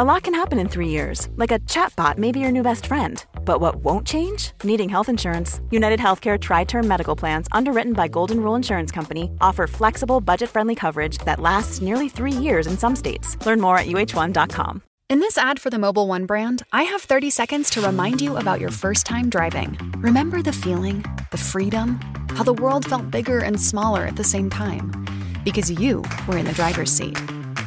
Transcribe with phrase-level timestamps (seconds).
[0.00, 2.86] A lot can happen in three years, like a chatbot may be your new best
[2.86, 3.22] friend.
[3.44, 4.52] But what won't change?
[4.64, 5.60] Needing health insurance.
[5.70, 10.48] United Healthcare Tri Term Medical Plans, underwritten by Golden Rule Insurance Company, offer flexible, budget
[10.48, 13.36] friendly coverage that lasts nearly three years in some states.
[13.44, 14.82] Learn more at uh1.com.
[15.10, 18.38] In this ad for the Mobil One brand, I have 30 seconds to remind you
[18.38, 19.76] about your first time driving.
[19.98, 24.48] Remember the feeling, the freedom, how the world felt bigger and smaller at the same
[24.48, 25.04] time?
[25.44, 27.18] Because you were in the driver's seat.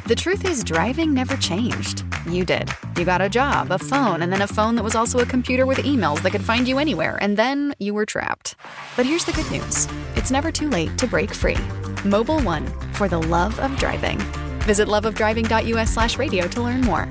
[0.06, 2.04] The truth is, driving never changed.
[2.28, 2.70] You did.
[2.98, 5.64] You got a job, a phone, and then a phone that was also a computer
[5.64, 8.54] with emails that could find you anywhere, and then you were trapped.
[8.96, 11.54] But here's the good news it's never too late to break free.
[12.04, 14.18] Mobil One, for the love of driving.
[14.64, 17.08] Visit loveofdriving.us slash radio to learn more.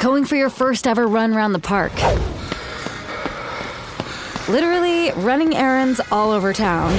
[0.00, 1.92] Going for your first ever run around the park.
[4.48, 6.92] Literally running errands all over town.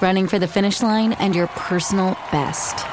[0.00, 2.84] Running for the finish line and your personal best.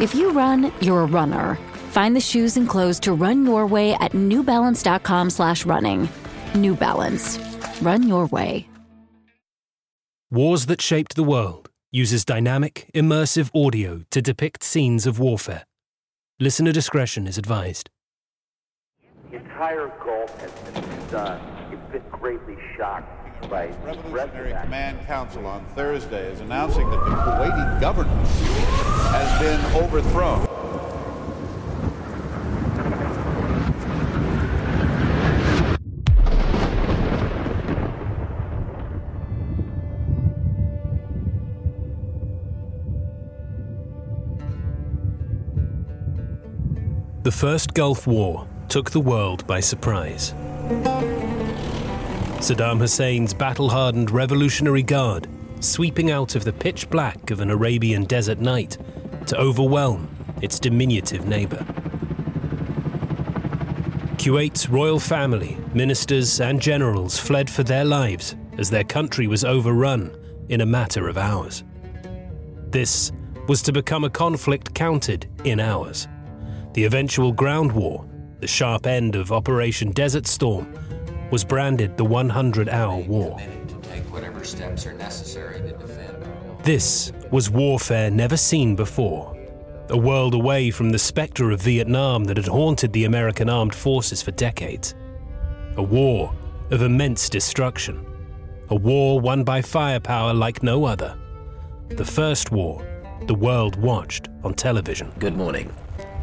[0.00, 1.56] If you run, you're a runner.
[1.90, 6.08] Find the shoes and clothes to run your way at newbalance.com slash running.
[6.54, 7.38] New Balance.
[7.80, 8.66] Run your way.
[10.30, 15.64] Wars That Shaped the World uses dynamic, immersive audio to depict scenes of warfare.
[16.38, 17.90] Listener discretion is advised.
[19.30, 21.40] The entire Gulf has been stunned.
[21.72, 27.80] It's been greatly shocked by Revolutionary Command Council on Thursday is announcing that the Kuwaiti
[27.80, 28.26] government
[29.12, 30.46] has been overthrown.
[47.22, 50.32] The First Gulf War took the world by surprise.
[52.38, 55.26] Saddam Hussein's battle hardened Revolutionary Guard
[55.58, 58.78] sweeping out of the pitch black of an Arabian desert night
[59.26, 60.08] to overwhelm
[60.40, 61.66] its diminutive neighbor.
[64.18, 70.14] Kuwait's royal family, ministers, and generals fled for their lives as their country was overrun
[70.48, 71.64] in a matter of hours.
[72.68, 73.10] This
[73.48, 76.06] was to become a conflict counted in hours.
[76.74, 78.06] The eventual ground war,
[78.40, 80.72] the sharp end of Operation Desert Storm,
[81.30, 83.38] was branded the 100 hour war.
[86.62, 89.36] This was warfare never seen before.
[89.88, 94.22] A world away from the spectre of Vietnam that had haunted the American armed forces
[94.22, 94.94] for decades.
[95.76, 96.34] A war
[96.70, 98.06] of immense destruction.
[98.68, 101.18] A war won by firepower like no other.
[101.88, 102.86] The first war
[103.26, 105.12] the world watched on television.
[105.18, 105.72] Good morning.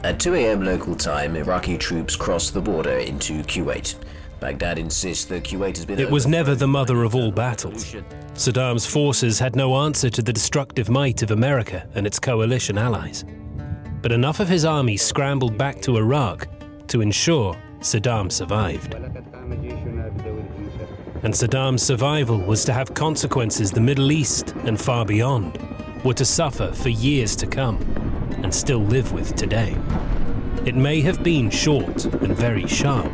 [0.07, 0.63] At 2 a.m.
[0.63, 3.95] local time, Iraqi troops crossed the border into Kuwait.
[4.39, 5.99] Baghdad insists that Kuwait has been.
[5.99, 7.93] It was never the mother of all battles.
[8.33, 13.25] Saddam's forces had no answer to the destructive might of America and its coalition allies.
[14.01, 16.47] But enough of his army scrambled back to Iraq
[16.87, 18.93] to ensure Saddam survived.
[21.21, 25.59] And Saddam's survival was to have consequences the Middle East and far beyond
[26.05, 28.06] were to suffer for years to come
[28.43, 29.77] and still live with today.
[30.65, 33.11] It may have been short and very sharp,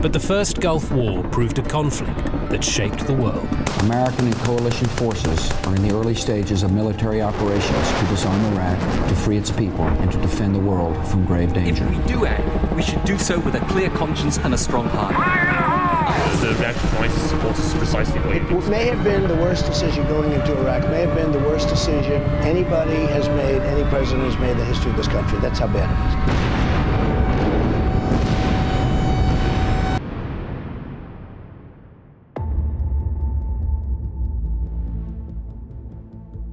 [0.00, 3.48] but the First Gulf War proved a conflict that shaped the world.
[3.80, 8.78] American and coalition forces are in the early stages of military operations to disarm Iraq,
[9.08, 11.84] to free its people, and to defend the world from grave danger.
[11.84, 14.88] If we do act, we should do so with a clear conscience and a strong
[14.88, 15.67] heart.
[16.08, 20.32] The reaction from ISIS supporters precisely what It may have been the worst decision going
[20.32, 24.52] into Iraq, may have been the worst decision anybody has made, any president has made
[24.52, 25.38] in the history of this country.
[25.40, 25.98] That's how bad it
[26.30, 26.58] is.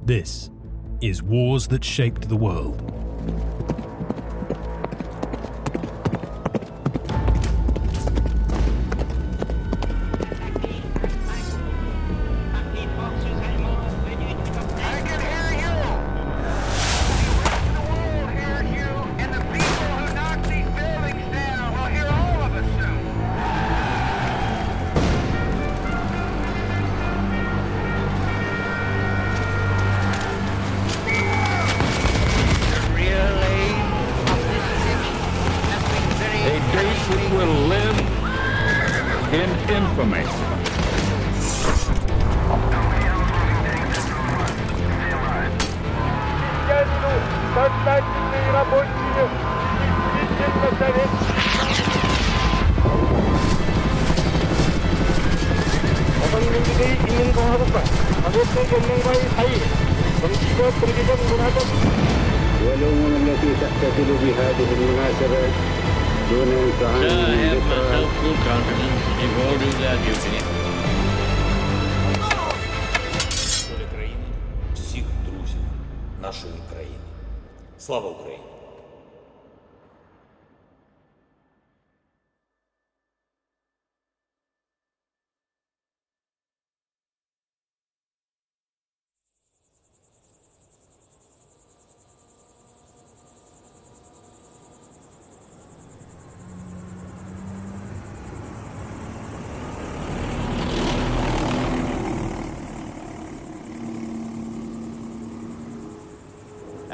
[0.04, 0.50] This
[1.00, 3.05] is Wars That Shaped the World.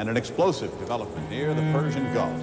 [0.03, 2.35] And an explosive development near the Persian Gulf.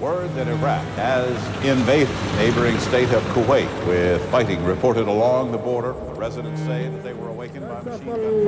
[0.00, 1.30] Word that Iraq has
[1.64, 5.92] invaded the neighboring state of Kuwait, with fighting reported along the border.
[5.92, 8.44] The Residents say that they were awakened by machine guns.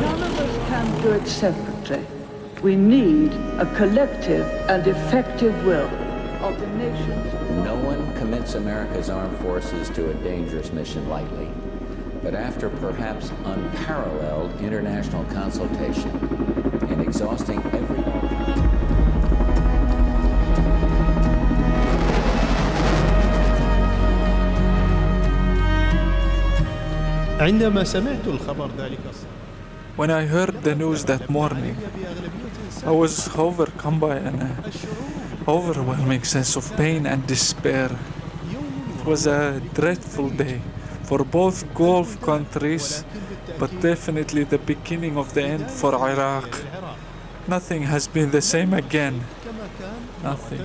[0.00, 2.06] None of us can do it separately.
[2.62, 5.90] We need a collective and effective will
[6.46, 7.32] of the nations.
[7.64, 11.48] No one commits America's armed forces to a dangerous mission lightly
[12.23, 16.11] But after perhaps unparalleled international consultation
[16.89, 18.03] and exhausting every
[27.39, 29.37] عندما سمعت الخبر ذلك الصباح
[29.97, 31.75] When I heard the news that morning,
[32.85, 34.71] I was overcome by an uh,
[35.47, 37.89] overwhelming sense of pain and despair.
[38.99, 40.61] It was a dreadful day
[41.04, 43.04] for both Gulf countries,
[43.58, 46.48] but definitely the beginning of the end for Iraq.
[47.48, 49.24] Nothing has been the same again.
[50.22, 50.62] Nothing.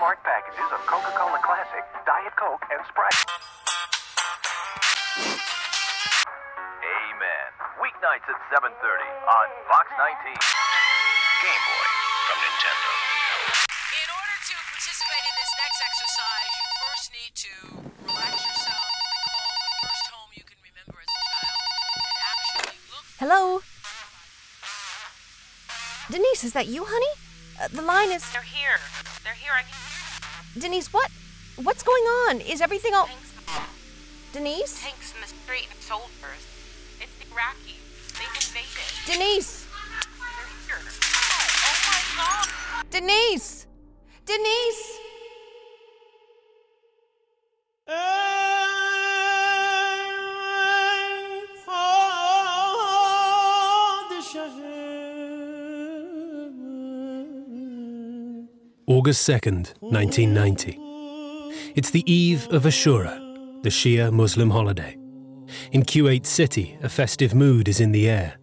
[0.00, 3.20] Marked packages of Coca-Cola Classic, Diet Coke, and Sprite.
[6.80, 7.50] Amen.
[7.76, 10.32] Weeknights at 7.30 on Fox 19.
[11.44, 11.86] Game Boy
[12.32, 12.90] from Nintendo.
[13.92, 17.52] In order to participate in this next exercise, you first need to
[18.08, 21.60] relax yourself, recall the first home you can remember as a child,
[22.08, 23.04] and actually look.
[23.20, 23.60] Hello?
[26.08, 27.12] Denise, is that you, honey?
[27.60, 28.24] Uh, the line is.
[28.32, 28.80] They're here.
[29.24, 29.52] They're here.
[29.52, 29.89] I can.
[30.58, 31.10] Denise, what?
[31.62, 32.40] What's going on?
[32.40, 33.08] Is everything all.
[34.32, 34.82] Denise?
[34.82, 36.42] Tanks in the street and soldiers.
[37.00, 37.78] It's the Iraqis.
[38.18, 38.82] They've invaded.
[39.06, 39.66] Denise!
[40.66, 40.90] They're here.
[41.62, 42.90] Oh my god!
[42.90, 43.66] Denise!
[44.26, 44.99] Denise!
[59.00, 60.76] August 2nd, 1990.
[61.74, 64.98] It's the eve of Ashura, the Shia Muslim holiday.
[65.72, 68.36] In Kuwait City, a festive mood is in the air.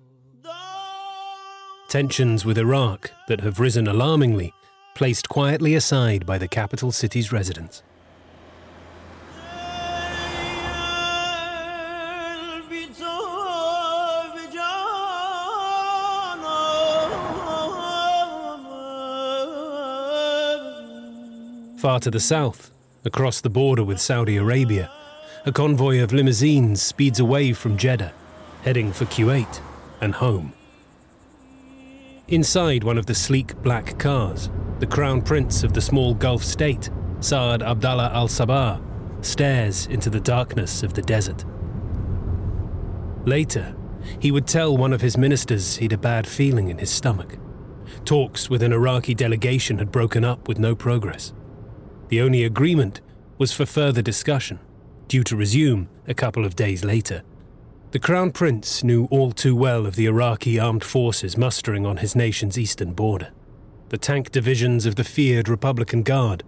[1.90, 4.52] Tensions with Iraq that have risen alarmingly,
[4.96, 7.84] placed quietly aside by the capital city's residents.
[21.78, 22.72] Far to the south,
[23.06, 24.90] across the border with Saudi Arabia,
[25.46, 28.14] a convoy of limousines speeds away from Jeddah,
[28.64, 29.62] heading for Kuwait
[30.02, 30.54] and home.
[32.28, 36.90] Inside one of the sleek black cars, the crown prince of the small Gulf state,
[37.20, 38.82] Saad Abdallah al Sabah,
[39.24, 41.46] stares into the darkness of the desert.
[43.24, 43.76] Later,
[44.20, 47.38] he would tell one of his ministers he'd a bad feeling in his stomach.
[48.04, 51.34] Talks with an Iraqi delegation had broken up with no progress.
[52.10, 53.02] The only agreement
[53.38, 54.60] was for further discussion,
[55.08, 57.24] due to resume a couple of days later.
[57.92, 62.16] The Crown Prince knew all too well of the Iraqi armed forces mustering on his
[62.16, 63.32] nation's eastern border.
[63.90, 66.44] The tank divisions of the feared Republican Guard,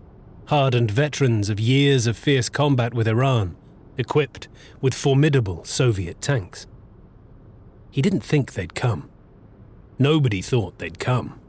[0.48, 3.56] hardened veterans of years of fierce combat with Iran,
[3.98, 4.48] equipped
[4.82, 6.68] with formidable Soviet tanks.
[7.92, 9.10] He didn't think they'd come.
[9.98, 11.40] Nobody thought they'd come.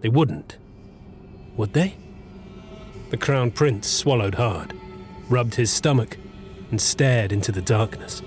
[0.00, 0.58] They wouldn't.
[1.56, 1.96] Would they?
[3.10, 4.72] The Crown Prince swallowed hard,
[5.28, 6.16] rubbed his stomach,
[6.70, 8.22] and stared into the darkness.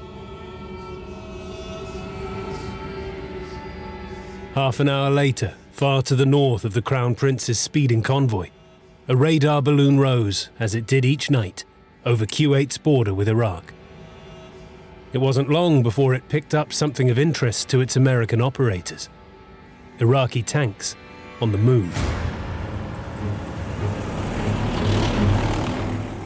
[4.55, 8.49] Half an hour later, far to the north of the Crown Prince's speeding convoy,
[9.07, 11.63] a radar balloon rose, as it did each night,
[12.05, 13.73] over Kuwait's border with Iraq.
[15.13, 19.09] It wasn't long before it picked up something of interest to its American operators
[19.99, 20.95] Iraqi tanks
[21.39, 22.32] on the move.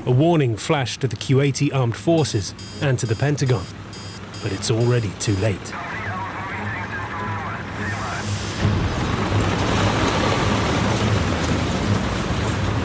[0.08, 3.66] A warning flashed to the Kuwaiti armed forces and to the Pentagon,
[4.42, 5.60] but it's already too late.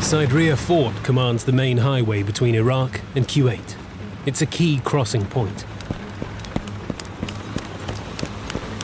[0.00, 3.76] Sidria Fort commands the main highway between Iraq and Kuwait.
[4.26, 5.64] It's a key crossing point.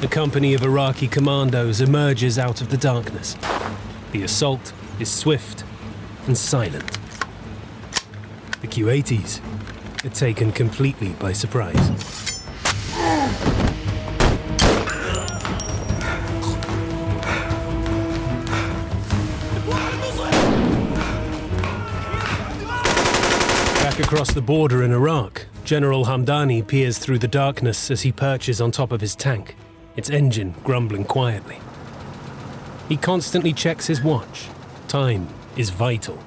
[0.05, 3.35] A company of Iraqi commandos emerges out of the darkness.
[4.13, 5.65] The assault is swift
[6.29, 6.99] and silent.
[8.61, 9.41] The Kuwaitis
[10.05, 11.77] are taken completely by surprise.
[23.81, 28.61] Back across the border in Iraq, General Hamdani peers through the darkness as he perches
[28.61, 29.55] on top of his tank,
[29.95, 31.61] its engine grumbling quietly.
[32.89, 34.49] He constantly checks his watch.
[34.89, 36.19] Time is vital.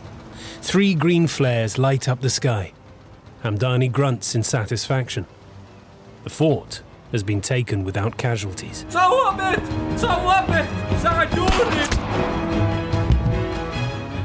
[0.62, 2.72] Three green flares light up the sky.
[3.44, 5.26] Hamdani grunts in satisfaction.
[6.24, 8.86] The fort has been taken without casualties.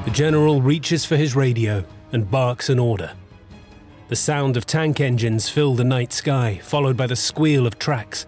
[0.05, 3.13] The general reaches for his radio and barks an order.
[4.09, 8.27] The sound of tank engines fill the night sky, followed by the squeal of tracks.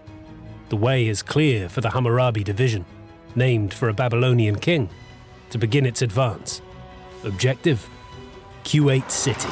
[0.69, 2.85] The way is clear for the Hammurabi division,
[3.35, 4.89] named for a Babylonian king,
[5.51, 6.61] to begin its advance.
[7.23, 7.87] Objective
[8.63, 9.49] Kuwait City.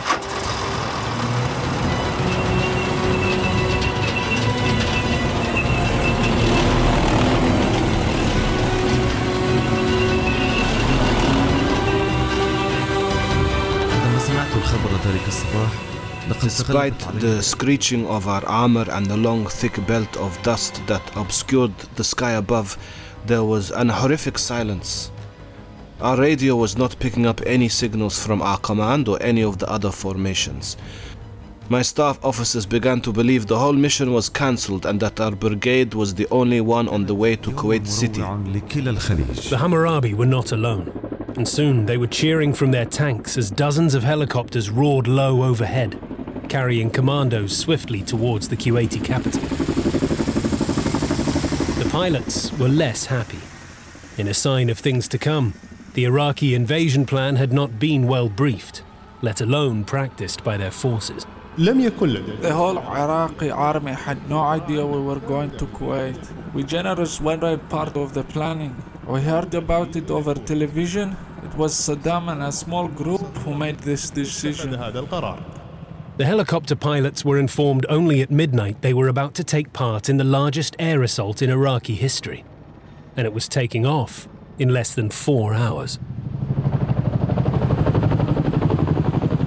[16.42, 21.76] Despite the screeching of our armor and the long thick belt of dust that obscured
[21.96, 22.78] the sky above,
[23.26, 25.12] there was an horrific silence.
[26.00, 29.68] Our radio was not picking up any signals from our command or any of the
[29.68, 30.78] other formations.
[31.70, 35.96] My staff officers began to believe the whole mission was cancelled and that our brigade
[35.96, 38.22] was the only one on the way to Kuwait City.
[38.22, 43.96] The Hammurabi were not alone, and soon they were cheering from their tanks as dozens
[43.96, 46.00] of helicopters roared low overhead,
[46.48, 49.42] carrying commandos swiftly towards the Kuwaiti capital.
[51.84, 53.40] The pilots were less happy,
[54.16, 55.56] in a sign of things to come.
[55.98, 58.84] The Iraqi invasion plan had not been well briefed,
[59.24, 61.26] let alone practiced by their forces.
[61.58, 66.54] The whole Iraqi army had no idea we were going to Kuwait.
[66.54, 68.76] We generals weren't part of the planning.
[69.08, 71.18] We heard about it over television.
[71.44, 74.74] It was Saddam and a small group who made this decision.
[76.18, 80.18] The helicopter pilots were informed only at midnight they were about to take part in
[80.18, 82.46] the largest air assault in Iraqi history.
[83.16, 84.28] And it was taking off
[84.60, 86.00] in less than four hours.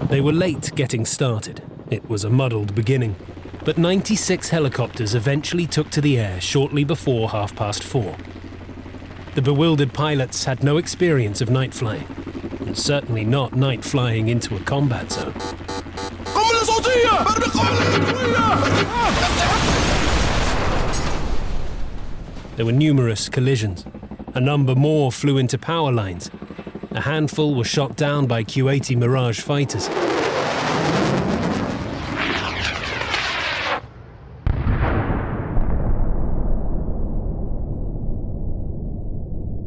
[0.09, 1.63] They were late getting started.
[1.91, 3.17] It was a muddled beginning.
[3.65, 8.17] But 96 helicopters eventually took to the air shortly before half past four.
[9.35, 12.07] The bewildered pilots had no experience of night flying,
[12.61, 15.35] and certainly not night flying into a combat zone.
[22.57, 23.85] There were numerous collisions.
[24.33, 26.31] A number more flew into power lines.
[26.93, 29.89] A handful were shot down by Kuwaiti Mirage fighters.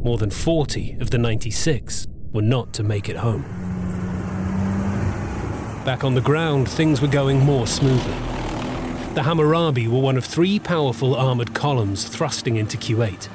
[0.03, 3.43] More than 40 of the 96 were not to make it home.
[5.84, 8.13] Back on the ground, things were going more smoothly.
[9.13, 13.27] The Hammurabi were one of three powerful armoured columns thrusting into Kuwait.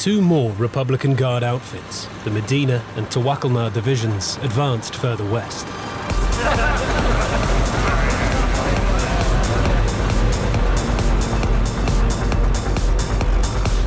[0.00, 5.66] Two more Republican Guard outfits, the Medina and Tawakalna divisions, advanced further west.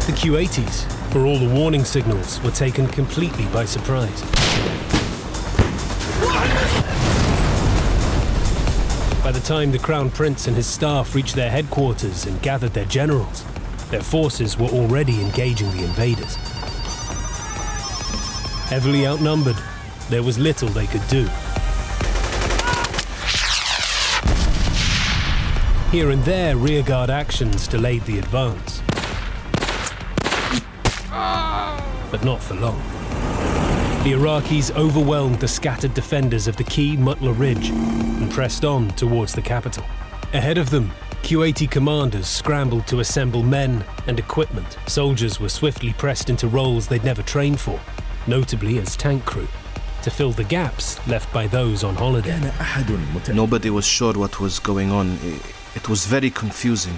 [0.05, 4.21] The Kuwaitis, for all the warning signals, were taken completely by surprise.
[9.23, 12.85] By the time the Crown Prince and his staff reached their headquarters and gathered their
[12.85, 13.43] generals,
[13.93, 16.33] their forces were already engaging the invaders.
[18.65, 19.55] Heavily outnumbered,
[20.09, 21.25] there was little they could do.
[25.91, 28.81] Here and there, rearguard actions delayed the advance.
[32.09, 32.79] But not for long.
[34.03, 39.33] The Iraqis overwhelmed the scattered defenders of the key Mutla Ridge and pressed on towards
[39.33, 39.85] the capital.
[40.33, 40.91] Ahead of them,
[41.23, 44.77] Kuwaiti commanders scrambled to assemble men and equipment.
[44.87, 47.79] Soldiers were swiftly pressed into roles they'd never trained for,
[48.27, 49.47] notably as tank crew,
[50.01, 52.37] to fill the gaps left by those on holiday.
[53.33, 55.17] Nobody was sure what was going on.
[55.75, 56.93] It was very confusing.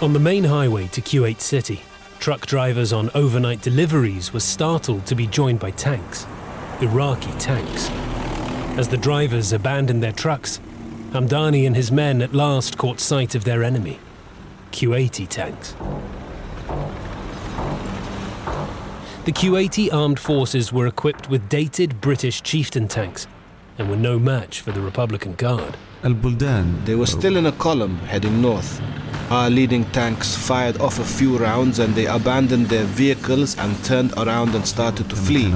[0.00, 1.82] On the main highway to Kuwait City,
[2.20, 6.26] truck drivers on overnight deliveries were startled to be joined by tanks,
[6.80, 7.90] Iraqi tanks.
[8.74, 10.58] As the drivers abandoned their trucks,
[11.10, 14.00] Hamdani and his men at last caught sight of their enemy,
[14.72, 15.76] Kuwaiti tanks.
[19.26, 23.26] The Kuwaiti armed forces were equipped with dated British chieftain tanks
[23.76, 25.76] and were no match for the Republican Guard.
[26.02, 28.80] They were still in a column heading north.
[29.30, 34.14] Our leading tanks fired off a few rounds and they abandoned their vehicles and turned
[34.16, 35.52] around and started to flee.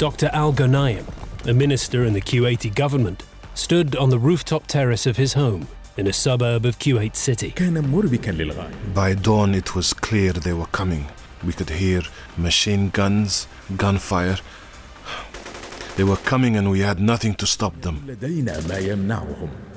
[0.00, 0.30] Dr.
[0.32, 1.04] Al Ghanayem,
[1.46, 6.06] a minister in the Kuwaiti government, stood on the rooftop terrace of his home in
[6.06, 7.52] a suburb of Kuwait City.
[8.94, 11.04] By dawn, it was clear they were coming.
[11.44, 12.00] We could hear
[12.38, 14.38] machine guns, gunfire.
[15.96, 18.08] They were coming and we had nothing to stop them.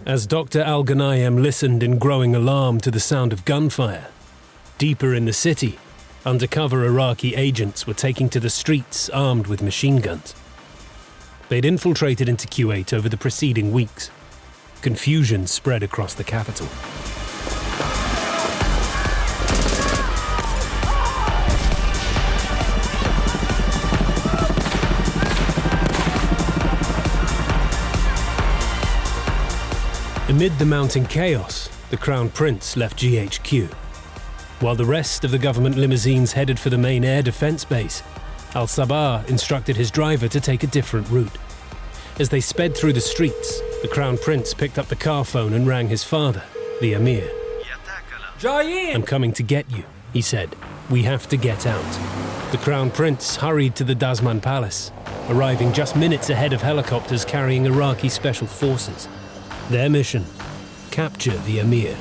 [0.05, 0.61] As Dr.
[0.61, 4.07] Al Ghanayem listened in growing alarm to the sound of gunfire,
[4.77, 5.79] deeper in the city,
[6.25, 10.33] undercover Iraqi agents were taking to the streets armed with machine guns.
[11.49, 14.09] They'd infiltrated into Kuwait over the preceding weeks.
[14.81, 16.67] Confusion spread across the capital.
[30.29, 33.82] Amid the mounting chaos, the Crown Prince left GHQ.
[34.59, 38.01] While the rest of the government limousines headed for the main air defense base,
[38.55, 41.37] Al Sabah instructed his driver to take a different route.
[42.19, 45.67] As they sped through the streets, the Crown Prince picked up the car phone and
[45.67, 46.43] rang his father,
[46.79, 47.29] the Emir.
[48.93, 50.55] I'm coming to get you, he said.
[50.89, 52.51] We have to get out.
[52.51, 54.91] The Crown Prince hurried to the Dasman Palace,
[55.29, 59.07] arriving just minutes ahead of helicopters carrying Iraqi special forces.
[59.69, 60.25] Their mission
[60.91, 61.97] capture the Emir.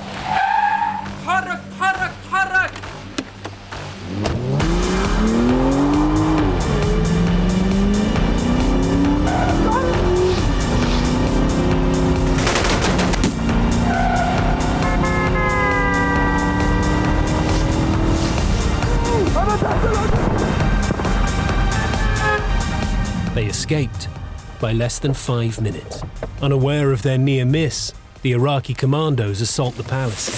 [24.62, 26.05] By less than five minutes.
[26.40, 30.29] Unaware of their near miss, the Iraqi commandos assault the palace.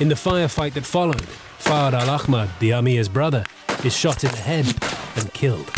[0.00, 1.26] In the firefight that followed,
[1.58, 3.44] Fahd al Ahmad, the Amir's brother,
[3.84, 4.66] is shot in the head
[5.16, 5.70] and killed.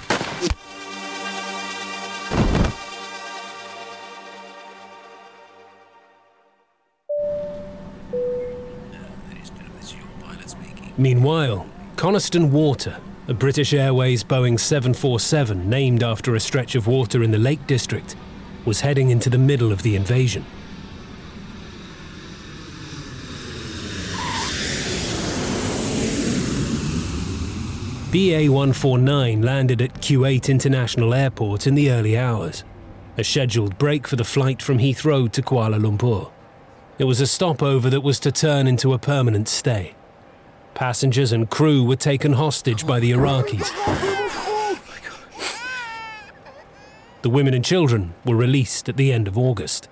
[10.99, 17.31] Meanwhile, Coniston Water, a British Airways Boeing 747 named after a stretch of water in
[17.31, 18.17] the Lake District,
[18.65, 20.47] was heading into the middle of the invasion.
[28.11, 32.65] BA 149 landed at Kuwait International Airport in the early hours,
[33.19, 36.33] a scheduled break for the flight from Heathrow to Kuala Lumpur.
[36.99, 39.95] It was a stopover that was to turn into a permanent stay.
[40.77, 43.73] Passengers and crew were taken hostage by the Iraqis.
[47.23, 49.89] The women and children were released at the end of August.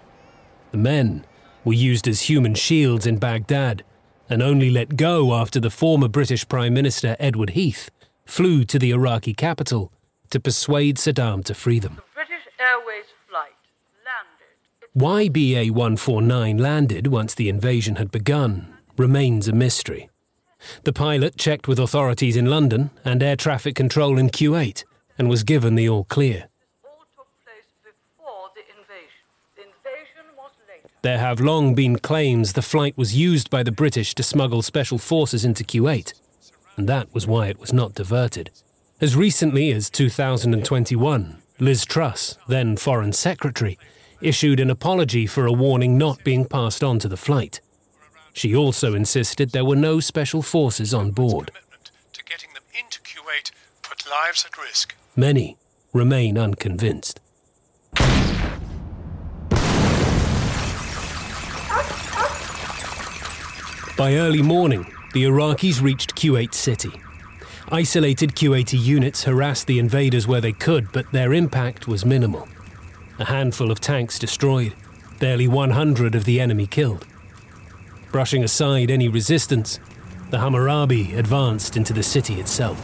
[0.73, 1.25] The men
[1.65, 3.83] were used as human shields in Baghdad
[4.29, 7.91] and only let go after the former British Prime Minister Edward Heath
[8.27, 9.91] flew to the Iraqi capital
[10.29, 11.99] to persuade Saddam to free them.
[12.13, 13.57] British Airways flight
[14.05, 14.91] landed.
[14.93, 20.11] Why BA 149 landed once the invasion had begun remains a mystery.
[20.85, 24.85] The pilot checked with authorities in London and air traffic control in Kuwait
[25.19, 26.49] and was given the all clear.
[31.03, 34.97] There have long been claims the flight was used by the British to smuggle special
[34.97, 36.15] forces into Kuwait,
[36.79, 38.51] and that was why it was not diverted.
[39.03, 43.79] As recently as 2021, Liz Truss, then Foreign Secretary,
[44.23, 47.61] issued an apology for a warning not being passed on to the flight.
[48.35, 51.53] She also insisted there were no special forces on board.
[52.13, 54.97] To getting them into Kuwait put lives at risk.
[55.17, 55.57] Many
[55.93, 57.21] remain unconvinced.
[63.97, 66.91] By early morning, the Iraqis reached Kuwait City.
[67.71, 72.49] Isolated Kuwaiti units harassed the invaders where they could, but their impact was minimal.
[73.21, 74.75] A handful of tanks destroyed,
[75.21, 77.07] barely 100 of the enemy killed.
[78.15, 79.81] Brushing aside any resistance,
[80.31, 82.79] the Hammurabi advanced into the city itself.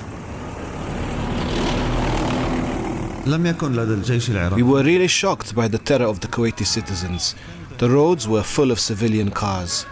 [4.57, 7.37] We were really shocked by the terror of the Kuwaiti citizens.
[7.79, 9.87] The roads were full of civilian cars.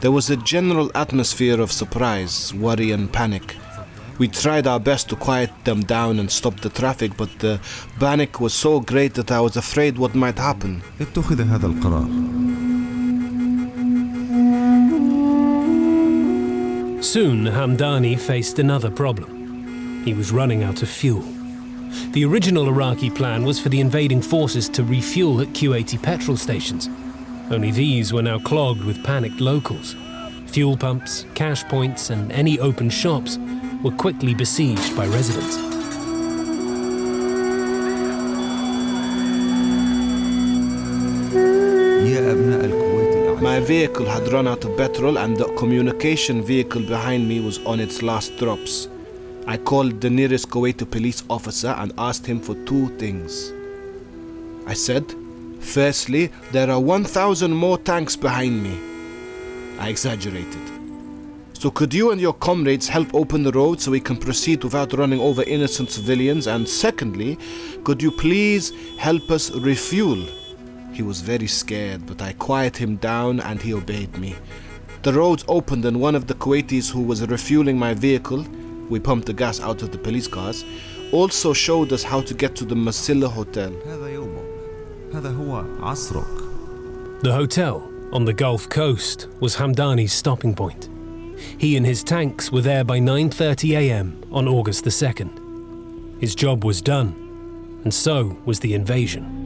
[0.00, 3.56] There was a general atmosphere of surprise, worry, and panic.
[4.18, 7.58] We tried our best to quiet them down and stop the traffic, but the
[7.98, 10.84] panic was so great that I was afraid what might happen.
[17.00, 20.02] Soon, Hamdani faced another problem.
[20.04, 21.22] He was running out of fuel.
[22.10, 26.88] The original Iraqi plan was for the invading forces to refuel at Kuwaiti petrol stations.
[27.50, 29.94] Only these were now clogged with panicked locals.
[30.48, 33.38] Fuel pumps, cash points, and any open shops
[33.82, 35.77] were quickly besieged by residents.
[43.58, 47.80] My vehicle had run out of petrol and the communication vehicle behind me was on
[47.80, 48.86] its last drops.
[49.48, 53.52] I called the nearest Kuwaiti police officer and asked him for two things.
[54.64, 55.12] I said,
[55.58, 58.78] Firstly, there are 1,000 more tanks behind me.
[59.80, 60.62] I exaggerated.
[61.54, 64.92] So, could you and your comrades help open the road so we can proceed without
[64.92, 66.46] running over innocent civilians?
[66.46, 67.36] And secondly,
[67.82, 70.28] could you please help us refuel?
[70.92, 74.34] He was very scared, but I quieted him down and he obeyed me.
[75.02, 78.44] The roads opened, and one of the Kuwaitis who was refueling my vehicle,
[78.90, 80.64] we pumped the gas out of the police cars,
[81.12, 83.70] also showed us how to get to the Masilla Hotel.
[87.22, 90.88] The hotel on the Gulf Coast was Hamdani's stopping point.
[91.58, 94.24] He and his tanks were there by 9:30 a.m.
[94.32, 96.20] on August the 2nd.
[96.20, 97.14] His job was done,
[97.84, 99.37] and so was the invasion.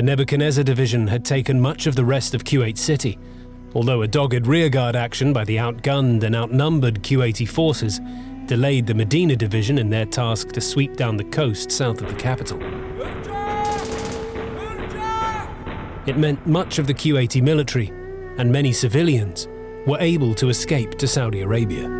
[0.00, 3.18] The Nebuchadnezzar division had taken much of the rest of Kuwait City,
[3.74, 8.00] although a dogged rearguard action by the outgunned and outnumbered Kuwaiti forces
[8.46, 12.14] delayed the Medina division in their task to sweep down the coast south of the
[12.14, 12.58] capital.
[16.08, 17.88] It meant much of the Kuwaiti military
[18.38, 19.48] and many civilians
[19.86, 21.99] were able to escape to Saudi Arabia.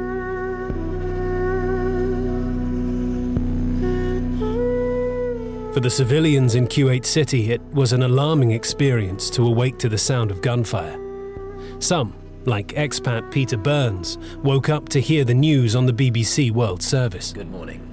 [5.73, 9.97] For the civilians in Kuwait City, it was an alarming experience to awake to the
[9.97, 10.99] sound of gunfire.
[11.79, 12.13] Some,
[12.45, 17.33] like expat Peter Burns, woke up to hear the news on the BBC World Service.
[17.33, 17.87] Good morning.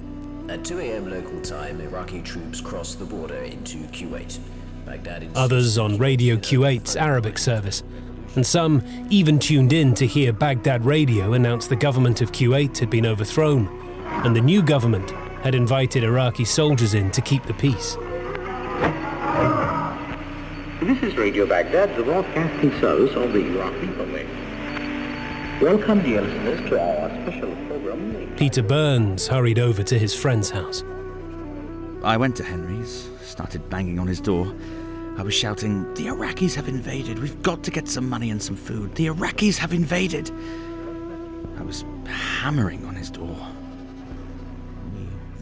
[0.48, 1.08] At 2 a.m.
[1.08, 4.40] local time, Iraqi troops crossed the border into Kuwait.
[4.84, 7.84] Baghdad in Others on Radio Kuwait's Arabic service,
[8.34, 12.90] and some even tuned in to hear Baghdad Radio announce the government of Kuwait had
[12.90, 13.68] been overthrown,
[14.24, 17.96] and the new government had invited Iraqi soldiers in to keep the peace.
[20.80, 24.26] This is Radio Baghdad, the broadcasting service of the Iraq Republic.
[25.60, 28.34] Welcome, dear listeners, to our special program.
[28.36, 30.82] Peter Burns hurried over to his friend's house.
[32.02, 34.54] I went to Henry's, started banging on his door.
[35.16, 37.18] I was shouting, The Iraqis have invaded.
[37.18, 38.94] We've got to get some money and some food.
[38.94, 40.30] The Iraqis have invaded.
[41.58, 43.36] I was hammering on his door.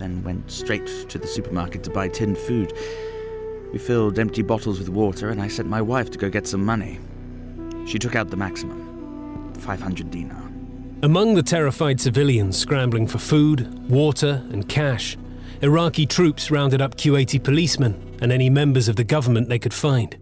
[0.07, 2.73] Then went straight to the supermarket to buy tinned food.
[3.73, 6.65] We filled empty bottles with water, and I sent my wife to go get some
[6.65, 7.01] money.
[7.89, 10.49] She took out the maximum 500 dinar.
[11.03, 15.17] Among the terrified civilians scrambling for food, water, and cash,
[15.61, 20.17] Iraqi troops rounded up Kuwaiti policemen and any members of the government they could find.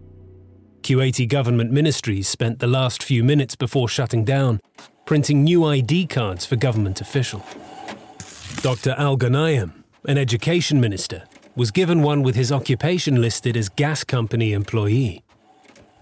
[0.81, 4.59] Kuwaiti government ministries spent the last few minutes before shutting down
[5.05, 7.43] printing new ID cards for government officials.
[8.61, 8.95] Dr.
[8.97, 9.71] Al Ghanayem,
[10.07, 11.23] an education minister,
[11.55, 15.23] was given one with his occupation listed as gas company employee.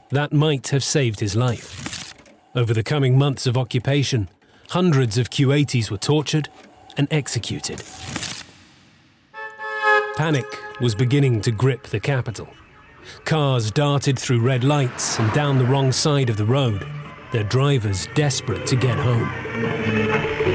[0.10, 2.14] That might have saved his life.
[2.56, 4.30] Over the coming months of occupation,
[4.70, 6.50] hundreds of Kuwaitis were tortured
[6.98, 7.84] and executed.
[10.16, 10.46] Panic
[10.80, 12.48] was beginning to grip the capital.
[13.26, 16.86] Cars darted through red lights and down the wrong side of the road,
[17.32, 20.53] their drivers desperate to get home.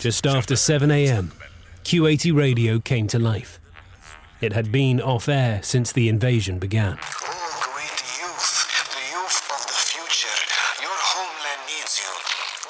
[0.00, 1.30] Just after 7 a.m.,
[1.84, 3.60] Kuwaiti radio came to life.
[4.40, 6.96] It had been off air since the invasion began.
[6.96, 8.64] Youth,
[8.96, 10.38] the youth of the future.
[10.80, 12.08] Your homeland needs you.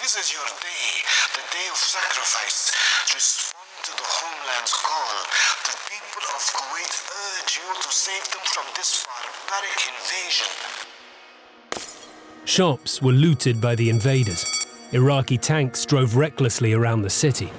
[0.02, 0.90] This is your day,
[1.38, 2.74] the day of sacrifice.
[3.14, 5.14] Respond to the homeland's call.
[5.70, 10.50] The people of Kuwait urge you to save them from this barbaric invasion.
[12.44, 14.59] Shops were looted by the invaders.
[14.92, 17.52] Iraqi tanks drove recklessly around the city.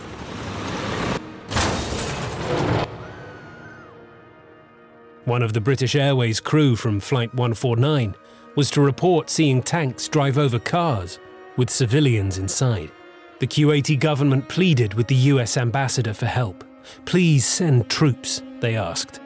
[5.23, 8.15] One of the British Airways crew from Flight 149
[8.57, 11.19] was to report seeing tanks drive over cars
[11.55, 12.91] with civilians inside.
[13.39, 16.65] The Kuwaiti government pleaded with the US ambassador for help.
[17.05, 19.21] Please send troops, they asked.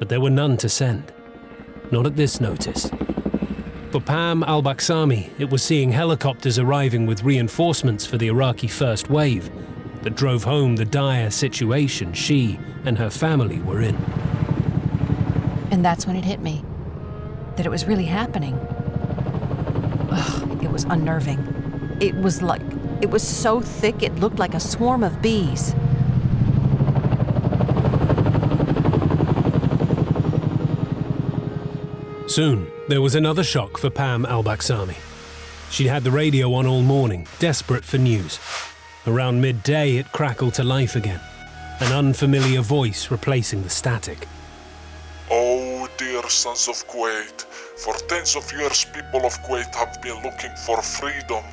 [0.00, 1.12] But there were none to send.
[1.92, 2.90] Not at this notice.
[3.96, 9.08] For Pam al Baksami, it was seeing helicopters arriving with reinforcements for the Iraqi first
[9.08, 9.50] wave
[10.02, 13.96] that drove home the dire situation she and her family were in.
[15.70, 16.62] And that's when it hit me
[17.56, 18.52] that it was really happening.
[20.10, 21.96] Ugh, it was unnerving.
[21.98, 22.60] It was like,
[23.00, 25.74] it was so thick it looked like a swarm of bees.
[32.26, 34.96] Soon, there was another shock for Pam al Baksami.
[35.70, 38.38] She'd had the radio on all morning, desperate for news.
[39.06, 41.20] Around midday, it crackled to life again,
[41.80, 44.26] an unfamiliar voice replacing the static.
[45.30, 50.54] Oh, dear sons of Kuwait, for tens of years people of Kuwait have been looking
[50.64, 51.44] for freedom.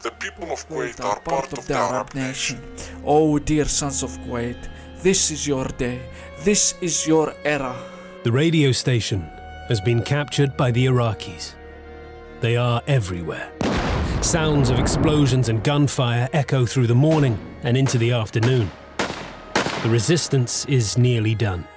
[0.00, 2.58] The people of Kuwait are part of the Arab nation.
[3.04, 4.68] Oh, dear sons of Kuwait,
[5.02, 6.00] this is your day.
[6.42, 7.76] This is your era.
[8.24, 9.30] The radio station
[9.70, 11.54] has been captured by the Iraqis.
[12.40, 13.52] They are everywhere.
[14.20, 18.68] Sounds of explosions and gunfire echo through the morning and into the afternoon.
[19.84, 21.68] The resistance is nearly done.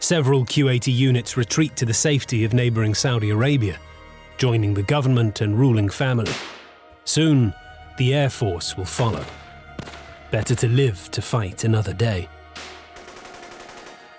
[0.00, 3.78] Several Kuwaiti units retreat to the safety of neighboring Saudi Arabia,
[4.36, 6.32] joining the government and ruling family.
[7.04, 7.54] Soon,
[7.98, 9.24] the Air Force will follow.
[10.32, 12.28] Better to live to fight another day.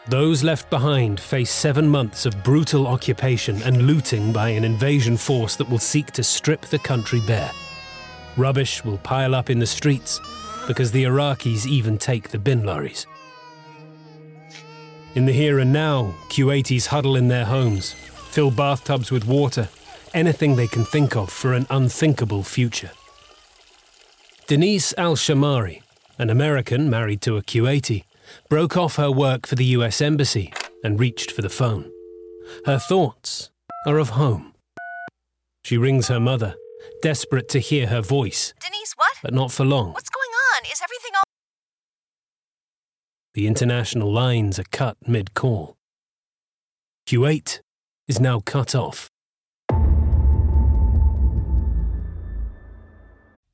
[0.09, 5.55] Those left behind face seven months of brutal occupation and looting by an invasion force
[5.57, 7.51] that will seek to strip the country bare.
[8.35, 10.19] Rubbish will pile up in the streets
[10.65, 13.05] because the Iraqis even take the bin lorries.
[15.13, 19.69] In the here and now, Kuwaitis huddle in their homes, fill bathtubs with water,
[20.15, 22.91] anything they can think of for an unthinkable future.
[24.47, 25.83] Denise Al Shamari,
[26.17, 28.05] an American married to a Kuwaiti,
[28.49, 31.91] broke off her work for the US Embassy and reached for the phone.
[32.65, 33.51] Her thoughts
[33.85, 34.53] are of home.
[35.63, 36.55] She rings her mother,
[37.01, 39.13] desperate to hear her voice, Denise, what?
[39.21, 39.93] but not for long.
[39.93, 40.71] What's going on?
[40.71, 41.23] Is everything all.
[43.33, 45.77] The international lines are cut mid call.
[47.05, 47.59] Kuwait
[48.07, 49.09] is now cut off.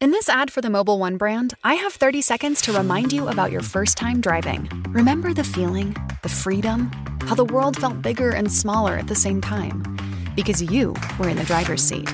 [0.05, 3.27] In this ad for the Mobil One brand, I have 30 seconds to remind you
[3.27, 4.69] about your first time driving.
[4.89, 6.91] Remember the feeling, the freedom,
[7.21, 9.81] how the world felt bigger and smaller at the same time?
[10.35, 12.07] Because you were in the driver's seat.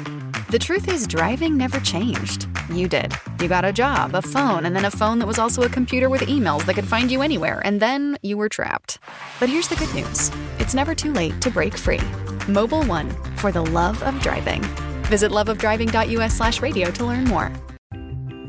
[0.51, 2.47] The truth is, driving never changed.
[2.71, 3.13] You did.
[3.41, 6.07] You got a job, a phone, and then a phone that was also a computer
[6.07, 8.99] with emails that could find you anywhere, and then you were trapped.
[9.37, 12.07] But here's the good news it's never too late to break free.
[12.47, 14.61] Mobil One, for the love of driving.
[15.07, 17.51] Visit loveofdriving.us slash radio to learn more.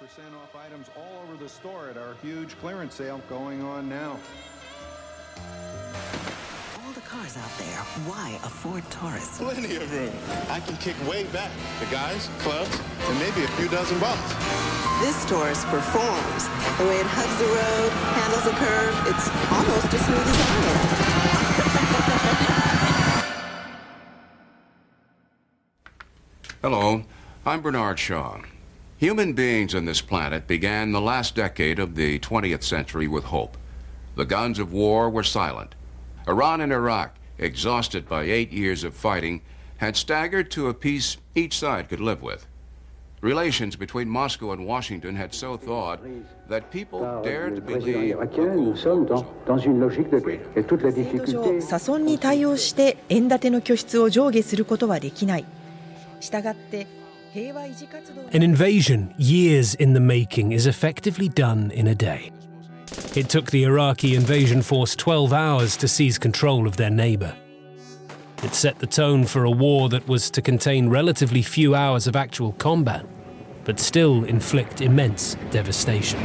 [0.00, 4.16] Percent off items all over the store at our huge clearance sale going on now.
[6.78, 9.38] All the cars out there, why a Ford Taurus?
[9.38, 10.12] Plenty of room.
[10.50, 11.50] I can kick way back.
[11.80, 14.34] The guys, clubs, and maybe a few dozen bucks.
[15.00, 16.48] This Taurus performs.
[16.78, 20.50] The way it hugs the road, handles a curve, it's almost as smooth as I
[20.70, 20.88] am.
[26.62, 27.02] Hello,
[27.44, 28.40] I'm Bernard Shaw.
[28.97, 33.57] Human beings on this planet began the last decade of the 20th century with hope.
[34.15, 35.75] The guns of war were silent.
[36.27, 39.41] Iran and Iraq, exhausted by eight years of fighting,
[39.77, 42.47] had staggered to a peace each side could live with.
[43.23, 45.99] Relations between Moscow and Washington had so thawed
[46.49, 48.17] that people dared to believe
[51.61, 55.45] 差損に対応して円建ての拠出を上下することはできない。
[56.19, 56.87] したがって、
[57.34, 62.30] an invasion years in the making is effectively done in a day.
[63.14, 67.34] It took the Iraqi invasion force 12 hours to seize control of their neighbour.
[68.42, 72.16] It set the tone for a war that was to contain relatively few hours of
[72.16, 73.04] actual combat,
[73.64, 76.20] but still inflict immense devastation.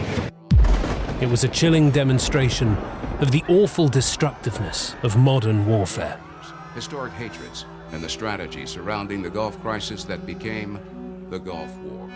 [1.19, 2.77] It was a chilling demonstration
[3.19, 6.19] of the awful destructiveness of modern warfare.
[6.75, 10.79] Historic hatreds and the strategy surrounding the Gulf crisis that became
[11.29, 12.09] the Gulf War.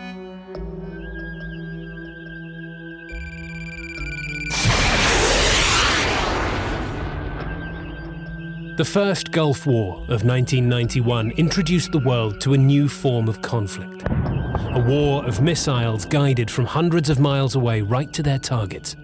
[8.76, 14.02] The First Gulf War of 1991 introduced the world to a new form of conflict.
[14.08, 18.96] A war of missiles guided from hundreds of miles away right to their targets.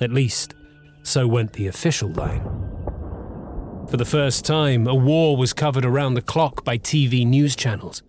[0.00, 0.54] At least,
[1.02, 2.73] so went the official line.
[3.94, 8.02] For the first time, a war was covered around the clock by TV news channels.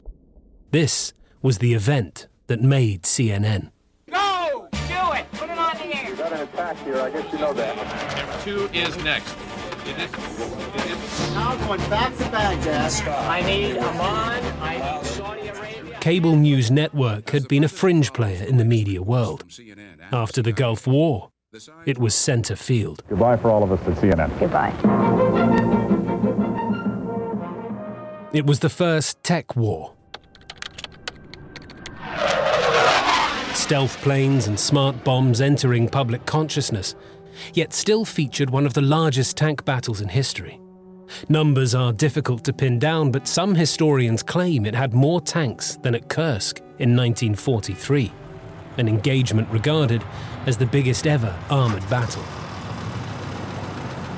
[0.71, 3.69] This was the event that made CNN.
[4.09, 4.67] Go!
[4.71, 5.31] Do it!
[5.33, 6.09] Put it on the air!
[6.09, 7.77] You got an attack here, I guess you know that.
[8.17, 9.35] Number two is next.
[9.85, 10.11] It is.
[10.73, 11.33] It is.
[11.35, 13.07] Now going back to Baghdad.
[13.07, 14.61] I need Amman.
[14.63, 15.99] I need Saudi Arabia.
[15.99, 19.45] Cable News Network had been a fringe player in the media world.
[20.11, 21.29] After the Gulf War,
[21.85, 23.03] it was center field.
[23.07, 24.39] Goodbye for all of us at CNN.
[24.39, 25.54] Goodbye.
[28.35, 29.93] It was the first tech war.
[33.53, 36.95] Stealth planes and smart bombs entering public consciousness,
[37.53, 40.59] yet still featured one of the largest tank battles in history.
[41.29, 45.95] Numbers are difficult to pin down, but some historians claim it had more tanks than
[45.95, 48.11] at Kursk in 1943,
[48.75, 50.03] an engagement regarded
[50.45, 52.23] as the biggest ever armoured battle.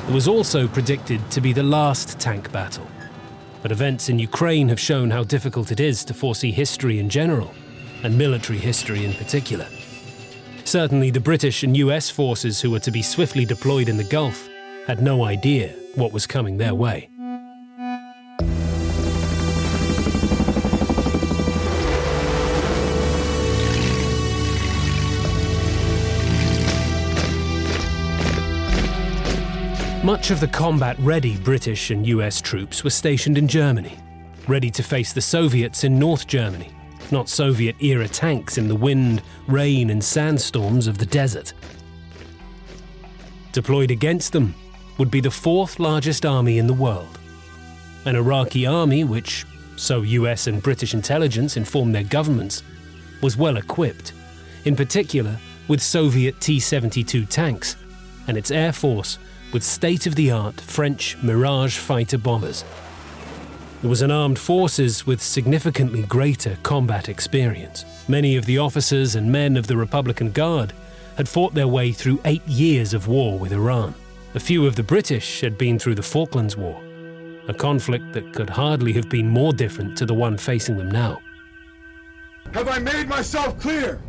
[0.09, 2.87] It was also predicted to be the last tank battle,
[3.61, 7.53] but events in Ukraine have shown how difficult it is to foresee history in general,
[8.03, 9.67] and military history in particular.
[10.63, 14.47] Certainly, the British and US forces who were to be swiftly deployed in the Gulf
[14.85, 17.09] had no idea what was coming their way.
[30.07, 33.99] Much of the combat ready British and US troops were stationed in Germany,
[34.47, 36.69] ready to face the Soviets in North Germany,
[37.11, 41.51] not Soviet era tanks in the wind, rain, and sandstorms of the desert.
[43.51, 44.55] Deployed against them
[44.97, 47.19] would be the fourth largest army in the world.
[48.05, 52.63] An Iraqi army which, so US and British intelligence informed their governments,
[53.21, 54.13] was well equipped,
[54.63, 57.75] in particular with Soviet T 72 tanks,
[58.29, 59.19] and its air force
[59.51, 62.63] with state of the art French Mirage fighter bombers.
[63.83, 67.85] It was an armed forces with significantly greater combat experience.
[68.07, 70.73] Many of the officers and men of the Republican Guard
[71.15, 73.93] had fought their way through eight years of war with Iran.
[74.33, 76.81] A few of the British had been through the Falklands War,
[77.47, 81.19] a conflict that could hardly have been more different to the one facing them now.
[82.53, 84.01] Have I made myself clear?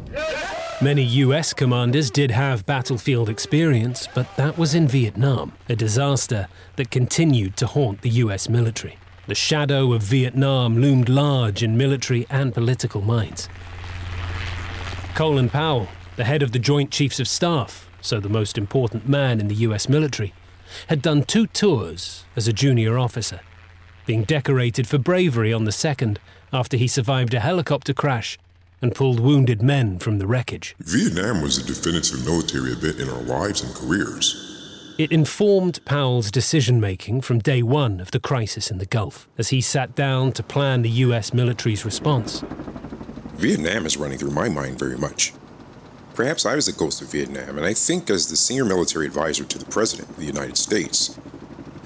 [0.81, 6.93] Many US commanders did have battlefield experience, but that was in Vietnam, a disaster that
[6.93, 8.97] continued to haunt the US military.
[9.27, 13.49] The shadow of Vietnam loomed large in military and political minds.
[15.17, 19.41] Colin Powell, the head of the Joint Chiefs of Staff, so the most important man
[19.41, 20.33] in the US military,
[20.87, 23.41] had done two tours as a junior officer,
[24.07, 26.21] being decorated for bravery on the second
[26.53, 28.39] after he survived a helicopter crash
[28.81, 30.75] and pulled wounded men from the wreckage.
[30.79, 34.45] Vietnam was a definitive military event in our lives and careers.
[34.99, 39.51] It informed Powell's decision making from day one of the crisis in the Gulf as
[39.51, 42.43] he sat down to plan the US military's response.
[43.35, 45.33] Vietnam is running through my mind very much.
[46.15, 49.45] Perhaps I was the ghost of Vietnam, and I think as the senior military advisor
[49.45, 51.17] to the President of the United States,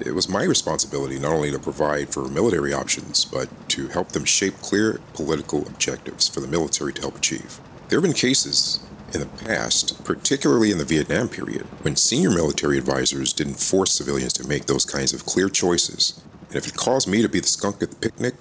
[0.05, 4.25] it was my responsibility not only to provide for military options, but to help them
[4.25, 7.59] shape clear political objectives for the military to help achieve.
[7.89, 8.79] There have been cases
[9.13, 14.33] in the past, particularly in the Vietnam period, when senior military advisors didn't force civilians
[14.33, 16.21] to make those kinds of clear choices.
[16.47, 18.35] And if it caused me to be the skunk at the picnic,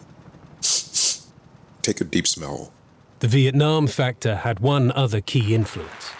[1.82, 2.72] take a deep smell.
[3.20, 6.12] The Vietnam factor had one other key influence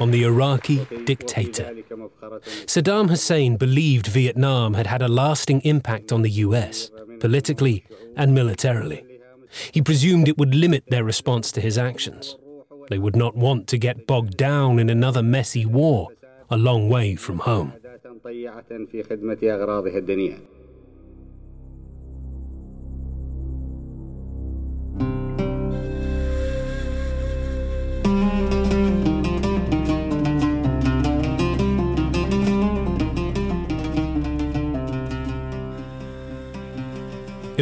[0.00, 1.72] on the Iraqi dictator.
[2.66, 7.84] Saddam Hussein believed Vietnam had had a lasting impact on the US, politically
[8.16, 9.04] and militarily.
[9.72, 12.36] He presumed it would limit their response to his actions.
[12.88, 16.08] They would not want to get bogged down in another messy war
[16.48, 17.72] a long way from home.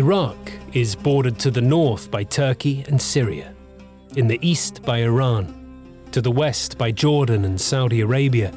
[0.08, 3.54] Iraq is bordered to the north by Turkey and Syria,
[4.16, 5.54] in the east by Iran,
[6.12, 8.50] to the west by Jordan and Saudi Arabia,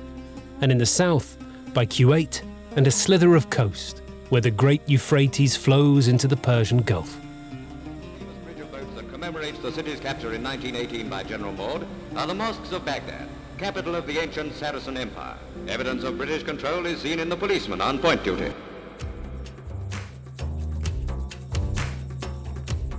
[0.62, 1.38] and in the south
[1.74, 2.42] by Kuwait
[2.78, 7.20] and a slither of coast where the great Euphrates flows into the Persian Gulf.
[7.20, 11.86] The bridge of boats that commemorates the city's capture in 1918 by General Maude
[12.16, 13.28] are the mosques of Baghdad,
[13.58, 15.38] capital of the ancient Saracen Empire.
[15.68, 18.54] Evidence of British control is seen in the policemen on point duty.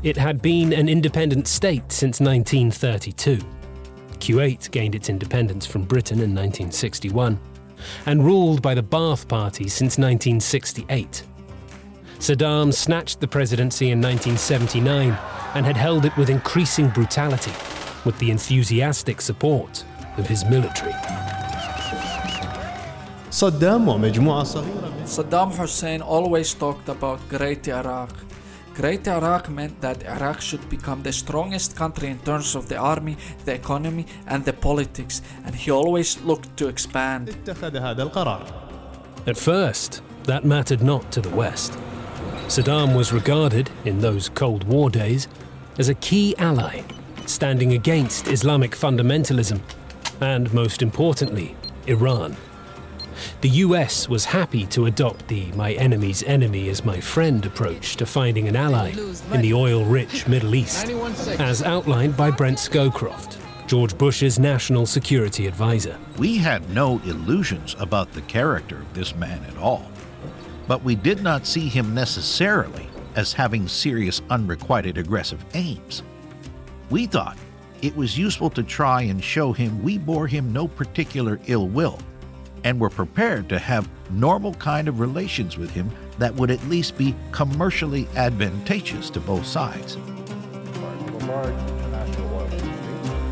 [0.02, 3.38] It had been an independent state since 1932.
[4.18, 7.38] Kuwait gained its independence from Britain in 1961
[8.06, 11.22] and ruled by the Ba'ath Party since 1968.
[12.18, 15.16] Saddam snatched the presidency in 1979
[15.54, 17.52] and had held it with increasing brutality,
[18.04, 19.84] with the enthusiastic support
[20.16, 20.94] of his military.
[25.04, 28.12] Saddam Hussein always talked about Great Iraq.
[28.74, 33.18] Great Iraq meant that Iraq should become the strongest country in terms of the army,
[33.44, 37.28] the economy, and the politics, and he always looked to expand.
[39.26, 41.72] At first, that mattered not to the West.
[42.46, 45.28] Saddam was regarded, in those Cold War days,
[45.78, 46.82] as a key ally,
[47.26, 49.60] standing against Islamic fundamentalism,
[50.20, 51.56] and most importantly,
[51.86, 52.36] Iran.
[53.40, 58.06] The US was happy to adopt the my enemy's enemy is my friend approach to
[58.06, 58.90] finding an ally
[59.32, 60.88] in the oil rich Middle East,
[61.40, 65.98] as outlined by Brent Scowcroft, George Bush's national security advisor.
[66.18, 69.90] We had no illusions about the character of this man at all,
[70.66, 76.02] but we did not see him necessarily as having serious unrequited aggressive aims.
[76.90, 77.36] We thought
[77.82, 81.98] it was useful to try and show him we bore him no particular ill will
[82.64, 86.96] and were prepared to have normal kind of relations with him that would at least
[86.96, 89.96] be commercially advantageous to both sides.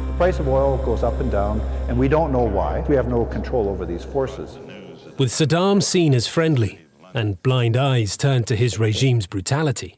[0.07, 2.81] The price of oil goes up and down, and we don't know why.
[2.89, 4.59] We have no control over these forces.
[5.19, 6.81] With Saddam seen as friendly
[7.15, 9.97] and blind eyes turned to his regime's brutality,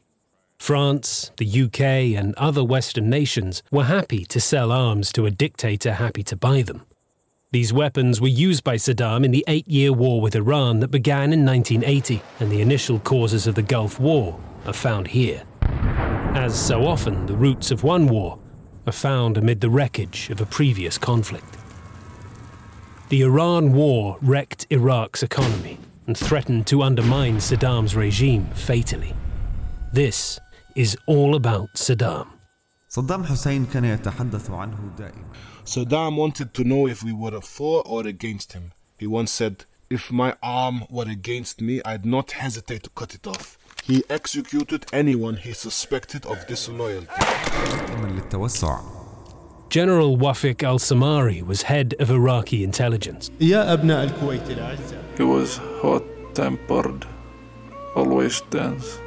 [0.59, 5.93] France, the UK, and other Western nations were happy to sell arms to a dictator
[5.93, 6.85] happy to buy them.
[7.52, 11.32] These weapons were used by Saddam in the eight year war with Iran that began
[11.32, 15.44] in 1980, and the initial causes of the Gulf War are found here.
[16.34, 18.38] As so often, the roots of one war
[18.86, 21.56] are found amid the wreckage of a previous conflict.
[23.08, 29.14] The Iran War wrecked Iraq's economy and threatened to undermine Saddam's regime fatally.
[29.94, 30.38] This
[30.76, 32.26] is all about Saddam.
[32.90, 35.24] صدام حسين كان يتحدث عنه دائما
[35.65, 38.73] Saddam wanted to know if we were for or against him.
[38.97, 43.25] He once said, If my arm were against me, I'd not hesitate to cut it
[43.25, 43.57] off.
[43.83, 47.07] He executed anyone he suspected of disloyalty.
[49.69, 53.31] General Wafik al Samari was head of Iraqi intelligence.
[53.39, 53.53] He
[55.23, 56.03] was hot
[56.33, 57.05] tempered,
[57.95, 58.99] always tense.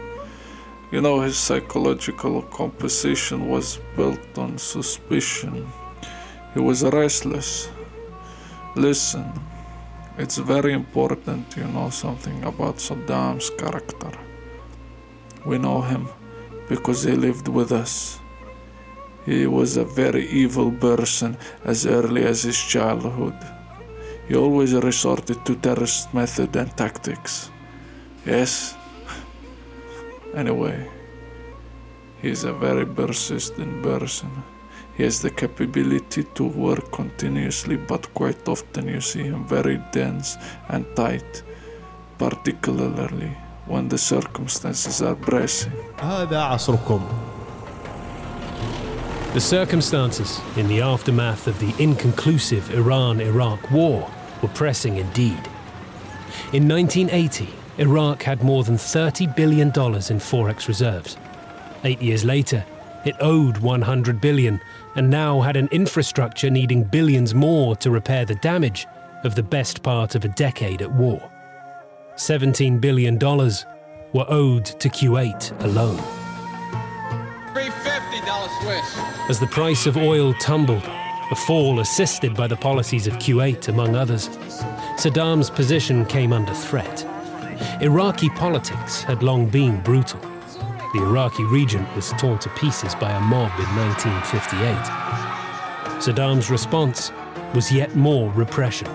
[0.90, 5.66] You know, his psychological composition was built on suspicion.
[6.56, 7.68] He was restless.
[8.76, 9.30] Listen,
[10.16, 14.12] it's very important you know something about Saddam's character.
[15.44, 16.08] We know him
[16.66, 18.20] because he lived with us.
[19.26, 23.36] He was a very evil person as early as his childhood.
[24.26, 27.50] He always resorted to terrorist method and tactics.
[28.24, 28.74] Yes?
[30.34, 30.88] Anyway,
[32.22, 34.55] he's a very persistent person.
[34.97, 40.37] He has the capability to work continuously, but quite often you see him very dense
[40.69, 41.43] and tight,
[42.17, 43.31] particularly
[43.65, 45.71] when the circumstances are pressing.
[45.97, 47.01] هذا عصركم.
[49.33, 55.47] The circumstances in the aftermath of the inconclusive Iran Iraq War were pressing indeed.
[56.51, 57.47] In 1980,
[57.77, 61.15] Iraq had more than $30 billion in forex reserves.
[61.85, 62.65] Eight years later,
[63.05, 64.59] it owed 100 billion
[64.96, 68.86] and now had an infrastructure needing billions more to repair the damage
[69.24, 71.30] of the best part of a decade at war.
[72.16, 75.98] $17 billion were owed to Kuwait alone.
[77.52, 78.98] 350 dollar Swiss.
[79.28, 80.84] As the price of oil tumbled,
[81.30, 84.28] a fall assisted by the policies of Kuwait, among others,
[84.96, 87.04] Saddam's position came under threat.
[87.80, 90.20] Iraqi politics had long been brutal.
[90.92, 96.00] The Iraqi regent was torn to pieces by a mob in 1958.
[96.00, 97.12] Saddam's response
[97.54, 98.88] was yet more repression.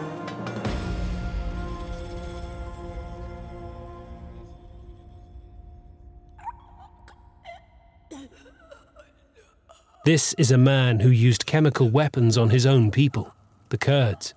[10.03, 13.35] This is a man who used chemical weapons on his own people,
[13.69, 14.33] the Kurds,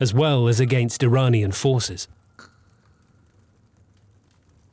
[0.00, 2.06] as well as against Iranian forces.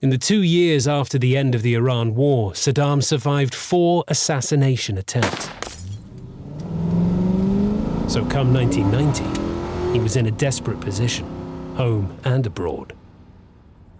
[0.05, 4.99] In the two years after the end of the Iran war, Saddam survived four assassination
[4.99, 5.47] attempts.
[8.07, 11.25] So, come 1990, he was in a desperate position,
[11.75, 12.93] home and abroad.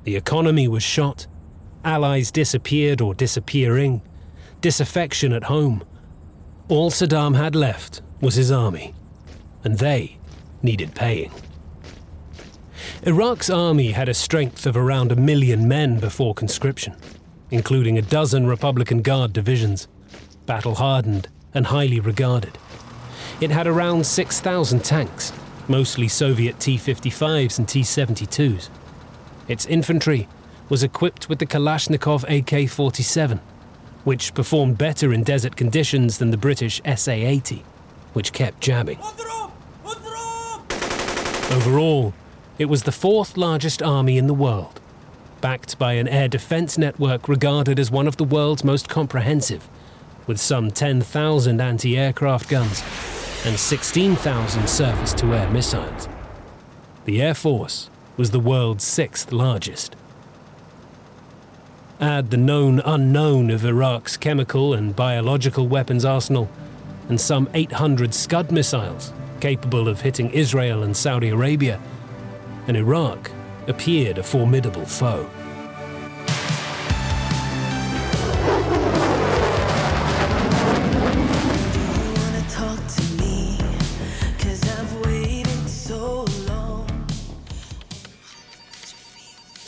[0.04, 1.26] The economy was shot,
[1.84, 4.04] allies disappeared or disappearing,
[4.62, 5.84] disaffection at home.
[6.68, 8.94] All Saddam had left was his army,
[9.64, 10.20] and they
[10.62, 11.32] needed paying.
[13.08, 16.96] Iraq's army had a strength of around a million men before conscription,
[17.52, 19.88] including a dozen Republican Guard divisions,
[20.48, 22.58] battle hardened and highly regarded.
[23.40, 25.32] It had around 6,000 tanks,
[25.68, 28.70] mostly Soviet T 55s and T 72s.
[29.48, 30.28] Its infantry
[30.68, 33.40] was equipped with the Kalashnikov AK 47,
[34.04, 37.64] which performed better in desert conditions than the British SA 80,
[38.14, 38.98] which kept jabbing.
[41.52, 42.16] Overall,
[42.58, 44.80] it was the fourth largest army in the world,
[45.42, 49.68] backed by an air defense network regarded as one of the world's most comprehensive,
[50.26, 52.82] with some 10,000 anti aircraft guns
[53.46, 56.08] and 16,000 surface to air missiles.
[57.04, 59.96] The Air Force was the world's sixth largest.
[62.00, 66.50] Add the known unknown of Iraq's chemical and biological weapons arsenal,
[67.10, 71.80] and some 800 Scud missiles capable of hitting Israel and Saudi Arabia
[72.68, 73.32] and Iraq
[73.68, 75.30] appeared a formidable foe.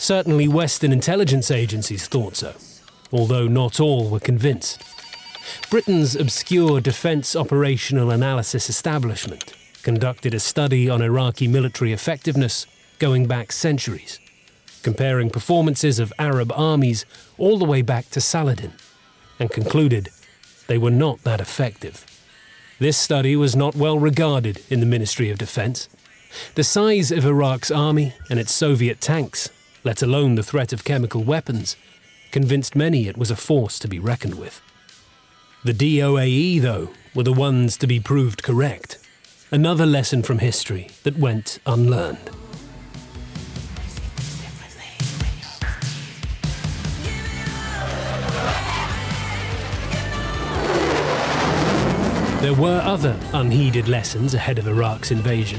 [0.08, 2.54] Certainly, Western intelligence agencies thought so,
[3.12, 4.82] although not all were convinced.
[5.68, 12.66] Britain's obscure Defence Operational Analysis Establishment conducted a study on Iraqi military effectiveness
[12.98, 14.18] going back centuries,
[14.82, 17.04] comparing performances of Arab armies
[17.36, 18.72] all the way back to Saladin,
[19.38, 20.08] and concluded
[20.66, 22.04] they were not that effective.
[22.78, 25.88] This study was not well regarded in the Ministry of Defense.
[26.54, 29.48] The size of Iraq's army and its Soviet tanks,
[29.82, 31.76] let alone the threat of chemical weapons,
[32.30, 34.60] convinced many it was a force to be reckoned with.
[35.64, 38.98] The DOAE, though, were the ones to be proved correct.
[39.50, 42.30] Another lesson from history that went unlearned.
[52.40, 55.58] There were other unheeded lessons ahead of Iraq's invasion.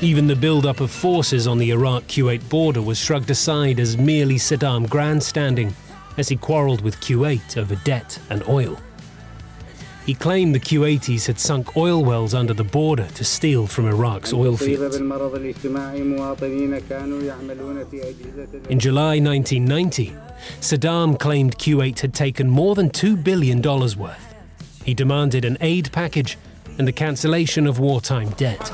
[0.00, 4.88] Even the build-up of forces on the Iraq-Kuwait border was shrugged aside as merely Saddam
[4.88, 5.74] grandstanding
[6.16, 8.78] as he quarreled with Kuwait over debt and oil.
[10.06, 14.32] He claimed the Kuwaitis had sunk oil wells under the border to steal from Iraq's
[14.32, 14.94] oil fields.
[14.96, 15.08] In
[18.78, 20.16] July 1990,
[20.60, 24.31] Saddam claimed Kuwait had taken more than $2 billion worth.
[24.84, 26.38] He demanded an aid package
[26.78, 28.72] and the cancellation of wartime debt.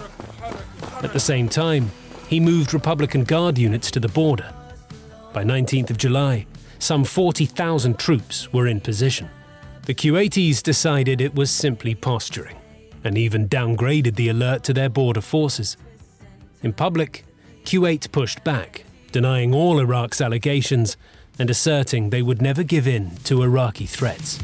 [1.03, 1.91] At the same time,
[2.29, 4.53] he moved Republican Guard units to the border.
[5.33, 6.47] By 19th of July,
[6.79, 9.31] some 40,000 troops were in position.
[9.87, 12.57] The Kuwaitis decided it was simply posturing
[13.05, 15.77] and even downgraded the alert to their border forces.
[16.63, 17.25] In public,
[17.65, 20.97] Kuwait pushed back, denying all Iraq's allegations
[21.39, 24.39] and asserting they would never give in to Iraqi threats.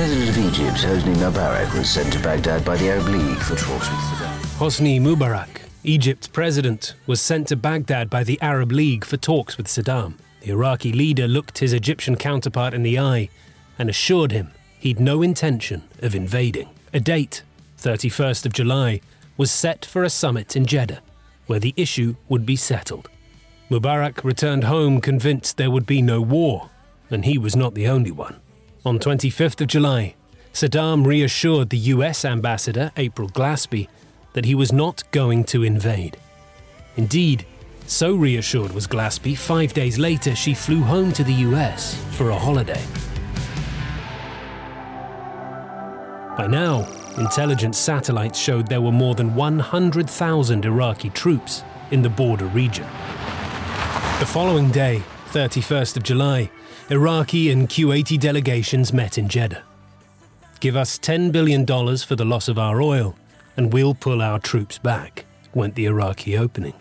[0.00, 3.90] President of Egypt, Hosni Mubarak, was sent to Baghdad by the Arab League for talks
[3.90, 4.58] with Saddam.
[4.58, 9.66] Hosni Mubarak, Egypt's president, was sent to Baghdad by the Arab League for talks with
[9.66, 10.14] Saddam.
[10.40, 13.28] The Iraqi leader looked his Egyptian counterpart in the eye
[13.78, 16.70] and assured him he'd no intention of invading.
[16.94, 17.42] A date,
[17.76, 19.02] 31st of July,
[19.36, 21.02] was set for a summit in Jeddah,
[21.46, 23.10] where the issue would be settled.
[23.70, 26.70] Mubarak returned home convinced there would be no war,
[27.10, 28.40] and he was not the only one.
[28.82, 30.14] On 25th of July,
[30.54, 33.88] Saddam reassured the US ambassador, April Glaspie,
[34.32, 36.16] that he was not going to invade.
[36.96, 37.44] Indeed,
[37.86, 42.38] so reassured was Glaspie, five days later she flew home to the US for a
[42.38, 42.82] holiday.
[46.38, 52.46] By now, intelligence satellites showed there were more than 100,000 Iraqi troops in the border
[52.46, 52.86] region.
[54.20, 55.02] The following day,
[55.32, 56.50] 31st of July,
[56.90, 59.62] Iraqi and Kuwaiti delegations met in Jeddah.
[60.58, 63.14] Give us $10 billion for the loss of our oil,
[63.56, 65.24] and we'll pull our troops back,
[65.54, 66.74] went the Iraqi opening.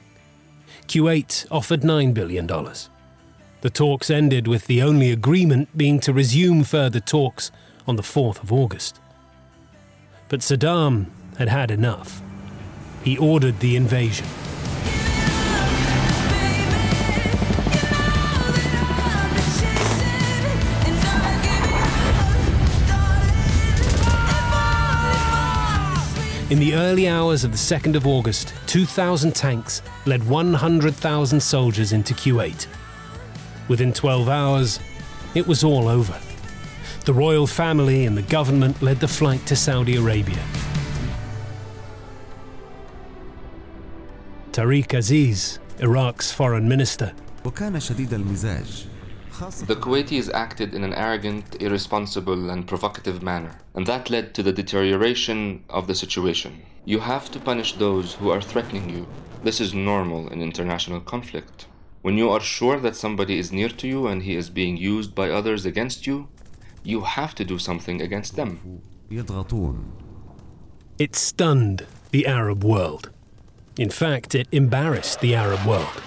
[0.88, 2.48] Kuwait offered $9 billion.
[2.48, 7.52] The talks ended with the only agreement being to resume further talks
[7.88, 9.00] on the 4th of August.
[10.28, 11.06] But Saddam
[11.38, 12.20] had had enough.
[13.04, 14.26] He ordered the invasion.
[26.51, 32.15] In the early hours of the 2nd of August, 2,000 tanks led 100,000 soldiers into
[32.15, 32.67] Kuwait.
[33.69, 34.79] Within 12 hours,
[35.35, 36.19] it was all over.
[37.07, 40.43] The royal family and the government led the flight to Saudi Arabia.
[44.53, 47.13] Tariq Aziz, Iraq's foreign minister,
[47.45, 48.87] وكان شديد المزاج
[49.40, 54.52] the Kuwaitis acted in an arrogant, irresponsible, and provocative manner, and that led to the
[54.52, 56.62] deterioration of the situation.
[56.84, 59.08] You have to punish those who are threatening you.
[59.42, 61.68] This is normal in international conflict.
[62.02, 65.16] When you are sure that somebody is near to you and he is being used
[65.16, 66.28] by others against you,
[66.84, 68.82] you have to do something against them.
[70.98, 73.10] It stunned the Arab world.
[73.78, 76.04] In fact, it embarrassed the Arab world.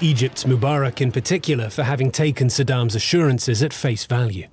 [0.00, 4.46] Egypt's Mubarak, in particular, for having taken Saddam's assurances at face value.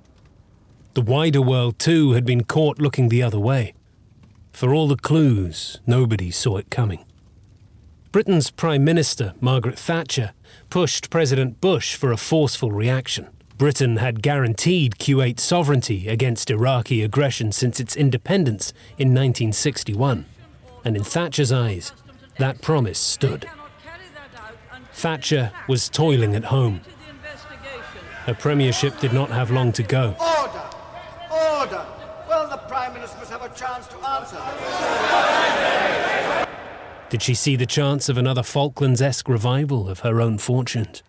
[0.94, 3.74] The wider world, too, had been caught looking the other way.
[4.50, 7.04] For all the clues, nobody saw it coming.
[8.10, 10.32] Britain's Prime Minister, Margaret Thatcher,
[10.68, 13.28] pushed President Bush for a forceful reaction.
[13.56, 20.26] Britain had guaranteed Kuwait sovereignty against Iraqi aggression since its independence in 1961.
[20.84, 21.92] And in Thatcher's eyes,
[22.38, 23.48] that promise stood.
[24.96, 26.80] Thatcher was toiling at home.
[28.24, 30.16] Her premiership did not have long to go.
[30.18, 30.62] Order!
[31.30, 31.86] Order!
[32.26, 34.38] Well, the Prime Minister must have a chance to answer.
[37.10, 41.02] Did she see the chance of another Falklands esque revival of her own fortunes?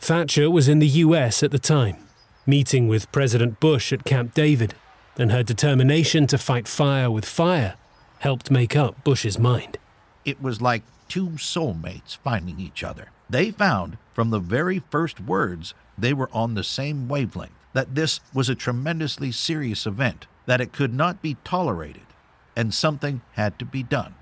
[0.00, 1.96] Thatcher was in the US at the time,
[2.44, 4.74] meeting with President Bush at Camp David,
[5.16, 7.76] and her determination to fight fire with fire
[8.18, 9.78] helped make up Bush's mind.
[10.26, 13.10] It was like two soulmates finding each other.
[13.28, 18.20] They found from the very first words they were on the same wavelength that this
[18.32, 22.06] was a tremendously serious event, that it could not be tolerated,
[22.56, 24.14] and something had to be done.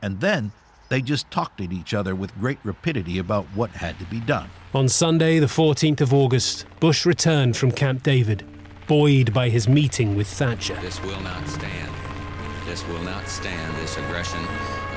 [0.00, 0.52] And then
[0.88, 4.50] they just talked at each other with great rapidity about what had to be done.
[4.74, 8.46] On Sunday, the 14th of August, Bush returned from Camp David,
[8.86, 10.78] buoyed by his meeting with Thatcher.
[10.80, 12.01] This will not stand.
[12.72, 14.40] This will not stand, this aggression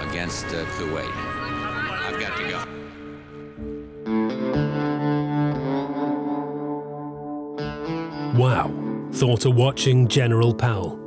[0.10, 1.12] against uh, Kuwait.
[2.06, 2.64] I've got to go.
[8.40, 8.72] Wow,
[9.12, 10.98] thought a watching General Powell.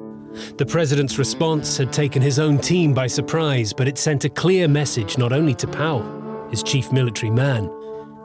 [0.58, 4.68] The president's response had taken his own team by surprise, but it sent a clear
[4.68, 7.70] message not only to Powell, his chief military man,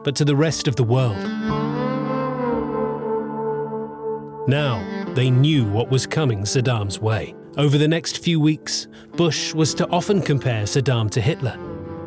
[0.03, 1.15] but to the rest of the world.
[4.49, 4.83] Now,
[5.13, 7.35] they knew what was coming Saddam's way.
[7.55, 11.55] Over the next few weeks, Bush was to often compare Saddam to Hitler,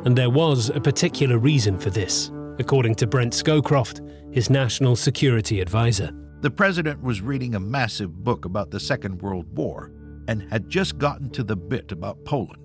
[0.04, 4.00] and there was a particular reason for this, according to Brent Scowcroft,
[4.34, 6.10] his national security advisor.
[6.40, 9.92] The president was reading a massive book about the Second World War
[10.26, 12.62] and had just gotten to the bit about Poland.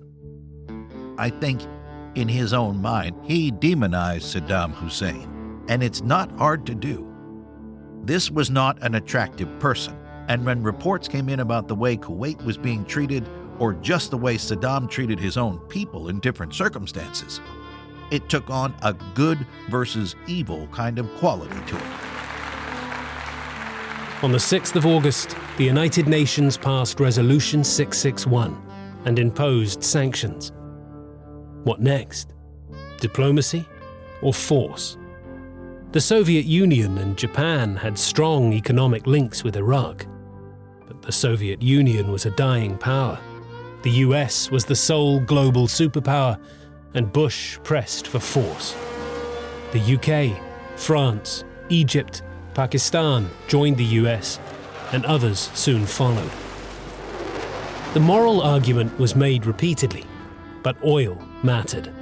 [1.18, 1.62] I think,
[2.16, 7.08] in his own mind, he demonized Saddam Hussein, and it's not hard to do.
[8.02, 9.96] This was not an attractive person,
[10.28, 14.18] and when reports came in about the way Kuwait was being treated, or just the
[14.18, 17.40] way Saddam treated his own people in different circumstances,
[18.10, 21.82] it took on a good versus evil kind of quality to it.
[24.22, 28.56] On the 6th of August, the United Nations passed Resolution 661
[29.04, 30.52] and imposed sanctions.
[31.64, 32.34] What next?
[33.00, 33.66] Diplomacy
[34.20, 34.96] or force?
[35.90, 40.06] The Soviet Union and Japan had strong economic links with Iraq.
[41.00, 43.18] The Soviet Union was a dying power.
[43.82, 46.38] The US was the sole global superpower,
[46.94, 48.76] and Bush pressed for force.
[49.72, 50.38] The UK,
[50.78, 52.22] France, Egypt,
[52.54, 54.38] Pakistan joined the US,
[54.92, 56.30] and others soon followed.
[57.94, 60.04] The moral argument was made repeatedly,
[60.62, 61.92] but oil mattered.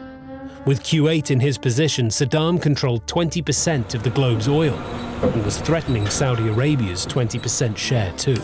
[0.66, 4.74] With Kuwait in his position, Saddam controlled 20% of the globe's oil
[5.22, 8.36] and was threatening Saudi Arabia's 20% share too.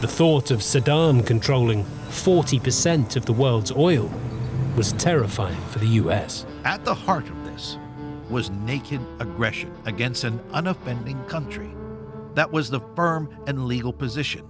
[0.00, 4.10] The thought of Saddam controlling 40% of the world's oil
[4.76, 6.46] was terrifying for the US.
[6.64, 7.78] At the heart of this
[8.30, 11.70] was naked aggression against an unoffending country.
[12.34, 14.46] That was the firm and legal position.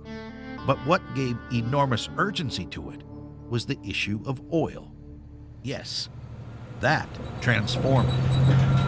[0.66, 3.02] But what gave enormous urgency to it
[3.48, 4.92] was the issue of oil.
[5.62, 6.10] Yes,
[6.80, 7.08] that
[7.40, 8.87] transformed it.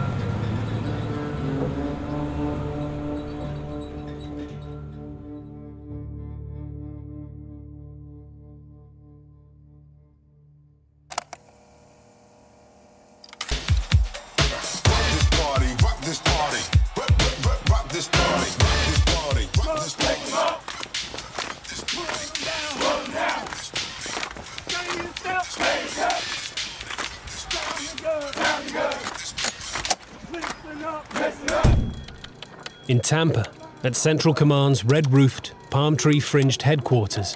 [33.91, 37.35] At Central Command's red roofed, palm tree fringed headquarters,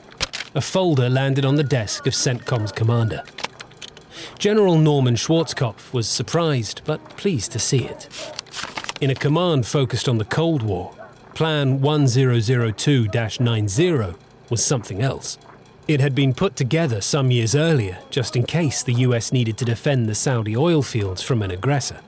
[0.53, 3.23] a folder landed on the desk of CENTCOM's commander.
[4.39, 8.07] General Norman Schwarzkopf was surprised but pleased to see it.
[9.01, 10.95] In a command focused on the Cold War,
[11.33, 13.09] Plan 1002
[13.41, 14.15] 90
[14.49, 15.37] was something else.
[15.89, 19.65] It had been put together some years earlier just in case the US needed to
[19.65, 21.99] defend the Saudi oil fields from an aggressor.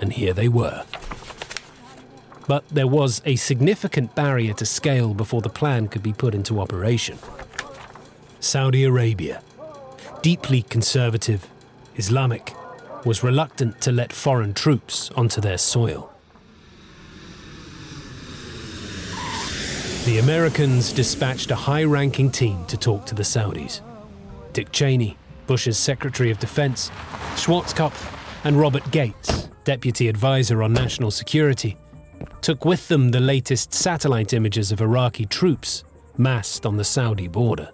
[0.00, 0.84] And here they were.
[2.50, 6.58] But there was a significant barrier to scale before the plan could be put into
[6.58, 7.16] operation.
[8.40, 9.40] Saudi Arabia,
[10.20, 11.46] deeply conservative,
[11.94, 12.52] Islamic,
[13.04, 16.12] was reluctant to let foreign troops onto their soil.
[20.04, 23.80] The Americans dispatched a high ranking team to talk to the Saudis.
[24.54, 26.90] Dick Cheney, Bush's Secretary of Defense,
[27.36, 31.76] Schwarzkopf, and Robert Gates, Deputy Advisor on National Security,
[32.42, 35.84] took with them the latest satellite images of Iraqi troops
[36.16, 37.70] massed on the Saudi border.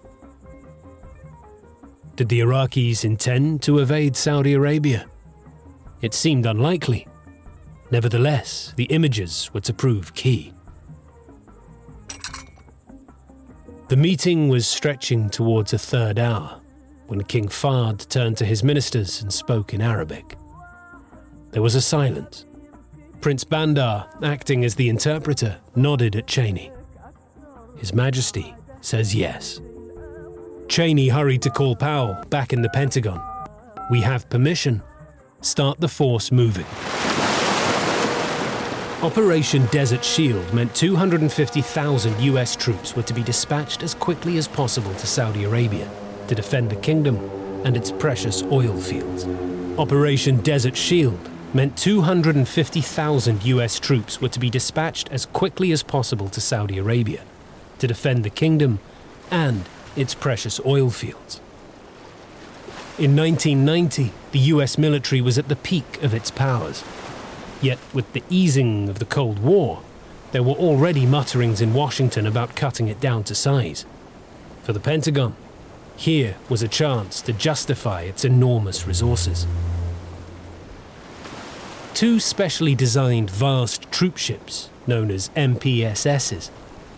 [2.15, 5.05] Did the Iraqis intend to evade Saudi Arabia?
[6.01, 7.07] It seemed unlikely.
[7.91, 10.51] Nevertheless, the images were to prove key.
[13.89, 16.59] The meeting was stretching towards a third hour
[17.05, 20.37] when King Fahd turned to his ministers and spoke in Arabic.
[21.51, 22.46] There was a silence.
[23.21, 26.71] Prince Bandar, acting as the interpreter, nodded at Cheney.
[27.77, 29.59] His Majesty says yes.
[30.67, 33.21] Cheney hurried to call Powell back in the Pentagon.
[33.89, 34.83] We have permission.
[35.41, 36.65] Start the force moving.
[39.03, 44.93] Operation Desert Shield meant 250,000 US troops were to be dispatched as quickly as possible
[44.95, 45.89] to Saudi Arabia
[46.27, 47.17] to defend the kingdom
[47.65, 49.25] and its precious oil fields.
[49.77, 56.29] Operation Desert Shield meant 250,000 US troops were to be dispatched as quickly as possible
[56.29, 57.23] to Saudi Arabia
[57.79, 58.77] to defend the kingdom
[59.31, 61.41] and its precious oil fields.
[62.99, 66.83] In 1990, the US military was at the peak of its powers.
[67.59, 69.81] Yet, with the easing of the Cold War,
[70.33, 73.83] there were already mutterings in Washington about cutting it down to size.
[74.61, 75.35] For the Pentagon,
[75.95, 79.47] here was a chance to justify its enormous resources.
[81.97, 86.49] Two specially designed vast troop ships, known as MPSSs,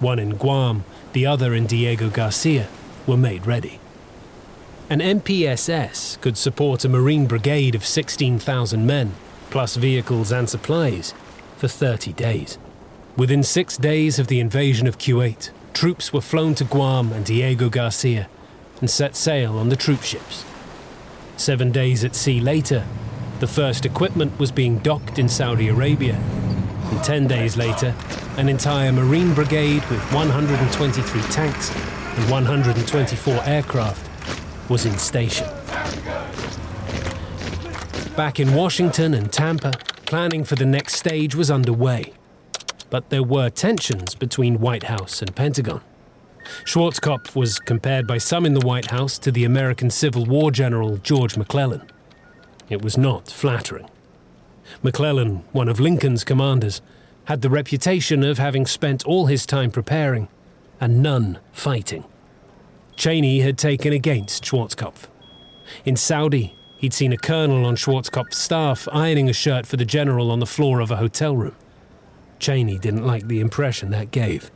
[0.01, 0.83] one in Guam,
[1.13, 2.67] the other in Diego Garcia,
[3.07, 3.79] were made ready.
[4.89, 9.13] An MPSS could support a Marine brigade of 16,000 men,
[9.49, 11.13] plus vehicles and supplies,
[11.55, 12.57] for 30 days.
[13.15, 17.69] Within six days of the invasion of Kuwait, troops were flown to Guam and Diego
[17.69, 18.27] Garcia
[18.81, 20.43] and set sail on the troop ships.
[21.37, 22.85] Seven days at sea later,
[23.39, 26.15] the first equipment was being docked in Saudi Arabia.
[26.15, 27.95] And ten days later,
[28.37, 31.69] an entire Marine brigade with 123 tanks
[32.17, 34.09] and 124 aircraft
[34.69, 35.47] was in station.
[38.15, 39.73] Back in Washington and Tampa,
[40.05, 42.13] planning for the next stage was underway.
[42.89, 45.81] But there were tensions between White House and Pentagon.
[46.65, 50.97] Schwarzkopf was compared by some in the White House to the American Civil War general
[50.97, 51.89] George McClellan.
[52.69, 53.89] It was not flattering.
[54.83, 56.81] McClellan, one of Lincoln's commanders,
[57.25, 60.27] had the reputation of having spent all his time preparing
[60.79, 62.03] and none fighting.
[62.95, 65.07] Cheney had taken against Schwarzkopf.
[65.85, 70.31] In Saudi, he'd seen a colonel on Schwarzkopf's staff ironing a shirt for the general
[70.31, 71.55] on the floor of a hotel room.
[72.39, 74.51] Cheney didn't like the impression that gave.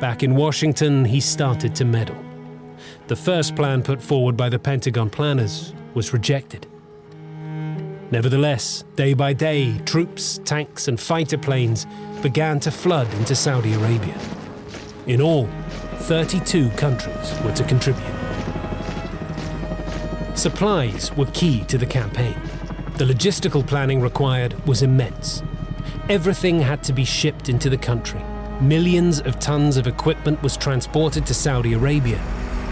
[0.00, 2.22] Back in Washington, he started to meddle.
[3.06, 6.66] The first plan put forward by the Pentagon planners was rejected.
[8.10, 11.86] Nevertheless, day by day, troops, tanks, and fighter planes
[12.22, 14.18] began to flood into Saudi Arabia.
[15.06, 15.48] In all,
[16.02, 18.04] 32 countries were to contribute.
[20.34, 22.34] Supplies were key to the campaign.
[22.98, 25.42] The logistical planning required was immense.
[26.08, 28.22] Everything had to be shipped into the country.
[28.60, 32.18] Millions of tons of equipment was transported to Saudi Arabia,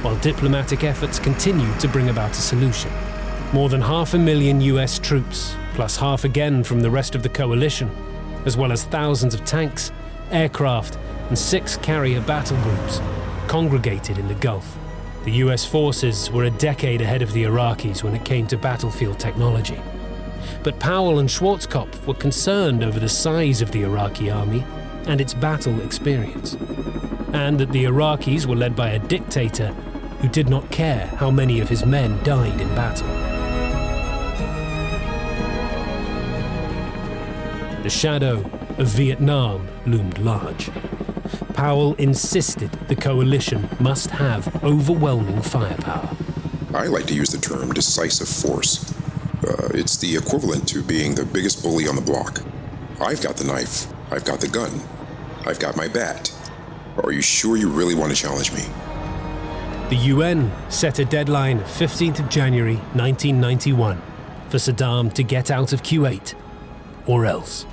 [0.02, 2.90] while diplomatic efforts continued to bring about a solution.
[3.52, 7.28] More than half a million US troops, plus half again from the rest of the
[7.28, 7.90] coalition,
[8.46, 9.92] as well as thousands of tanks,
[10.30, 10.96] aircraft,
[11.28, 12.98] and six carrier battle groups,
[13.48, 14.78] congregated in the Gulf.
[15.24, 19.18] The US forces were a decade ahead of the Iraqis when it came to battlefield
[19.18, 19.80] technology.
[20.62, 24.64] But Powell and Schwarzkopf were concerned over the size of the Iraqi army
[25.06, 26.54] and its battle experience,
[27.34, 29.68] and that the Iraqis were led by a dictator
[30.22, 33.31] who did not care how many of his men died in battle.
[37.82, 40.70] The shadow of Vietnam loomed large.
[41.54, 46.16] Powell insisted the coalition must have overwhelming firepower.
[46.72, 48.92] I like to use the term decisive force.
[49.42, 52.42] Uh, it's the equivalent to being the biggest bully on the block.
[53.00, 54.80] I've got the knife, I've got the gun,
[55.44, 56.32] I've got my bat.
[57.02, 58.62] Are you sure you really want to challenge me?
[59.88, 64.00] The UN set a deadline of 15th of January 1991
[64.50, 66.34] for Saddam to get out of Kuwait,
[67.06, 67.66] or else.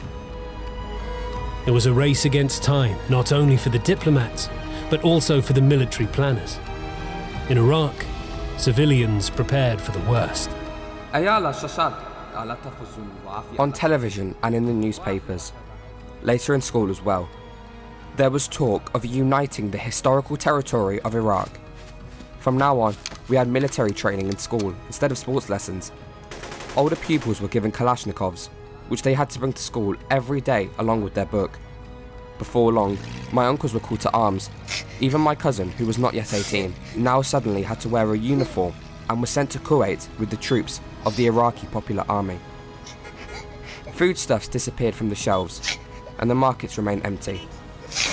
[1.66, 4.50] It was a race against time, not only for the diplomats,
[4.90, 6.58] but also for the military planners.
[7.50, 7.94] In Iraq,
[8.58, 10.50] civilians prepared for the worst.
[13.60, 15.52] On television and in the newspapers,
[16.22, 17.30] later in school as well,
[18.16, 21.50] there was talk of uniting the historical territory of Iraq.
[22.40, 22.96] From now on,
[23.28, 25.92] we had military training in school instead of sports lessons.
[26.76, 28.50] Older pupils were given Kalashnikovs,
[28.90, 31.58] which they had to bring to school every day along with their book.
[32.38, 32.98] Before long,
[33.32, 34.50] my uncles were called to arms.
[35.00, 38.74] Even my cousin, who was not yet 18, now suddenly had to wear a uniform
[39.10, 42.40] and was sent to Kuwait with the troops of the Iraqi Popular Army.
[43.94, 45.78] Foodstuffs disappeared from the shelves,
[46.20, 47.42] and the markets remained empty.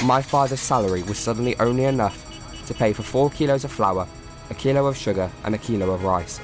[0.05, 2.25] My father's salary was suddenly only enough
[2.67, 4.09] to pay for four kilos of flour,
[4.51, 6.41] a kilo of sugar, and a kilo of rice.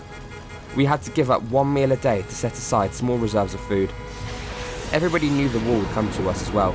[0.76, 3.60] We had to give up one meal a day to set aside small reserves of
[3.60, 3.90] food.
[4.92, 6.74] Everybody knew the war would come to us as well.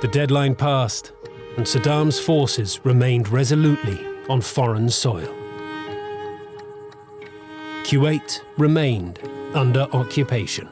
[0.00, 1.12] The deadline passed,
[1.56, 5.34] and Saddam's forces remained resolutely on foreign soil.
[7.82, 9.18] Kuwait remained
[9.54, 10.68] under occupation.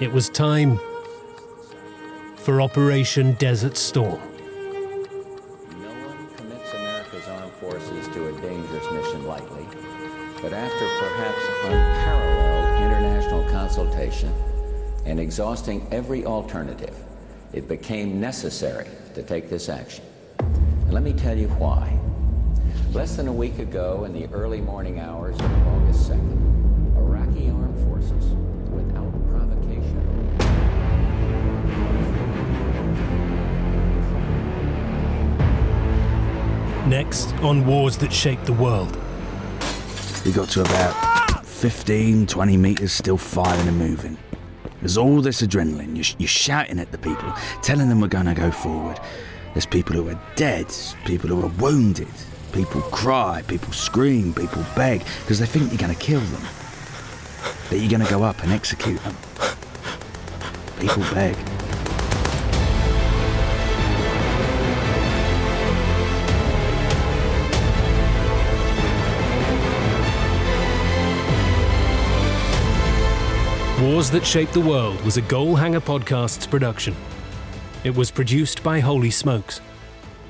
[0.00, 0.78] It was time
[2.50, 4.18] for Operation Desert Storm.
[5.78, 9.64] No one commits America's armed forces to a dangerous mission lightly,
[10.42, 14.34] but after perhaps unparalleled international consultation
[15.06, 16.96] and exhausting every alternative,
[17.52, 20.04] it became necessary to take this action.
[20.40, 21.96] And let me tell you why.
[22.90, 26.49] Less than a week ago, in the early morning hours of August 2nd,
[36.90, 38.98] Next, on Wars That Shaped the World.
[40.24, 44.18] We got to about 15, 20 metres, still firing and moving.
[44.80, 45.94] There's all this adrenaline.
[45.94, 47.32] You're, you're shouting at the people,
[47.62, 48.98] telling them we're going to go forward.
[49.54, 50.66] There's people who are dead,
[51.04, 52.08] people who are wounded.
[52.52, 56.42] People cry, people scream, people beg because they think you're going to kill them.
[57.68, 59.16] That you're going to go up and execute them.
[60.80, 61.36] People beg.
[74.08, 76.96] That Shaped the World was a Goalhanger Podcasts production.
[77.84, 79.60] It was produced by Holy Smokes.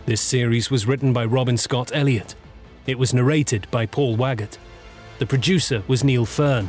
[0.06, 2.34] This series was written by Robin Scott Elliot.
[2.86, 4.58] It was narrated by Paul Waggott.
[5.20, 6.68] The producer was Neil Fearn.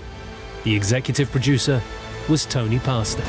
[0.64, 1.82] The executive producer
[2.30, 3.24] was Tony Pastor.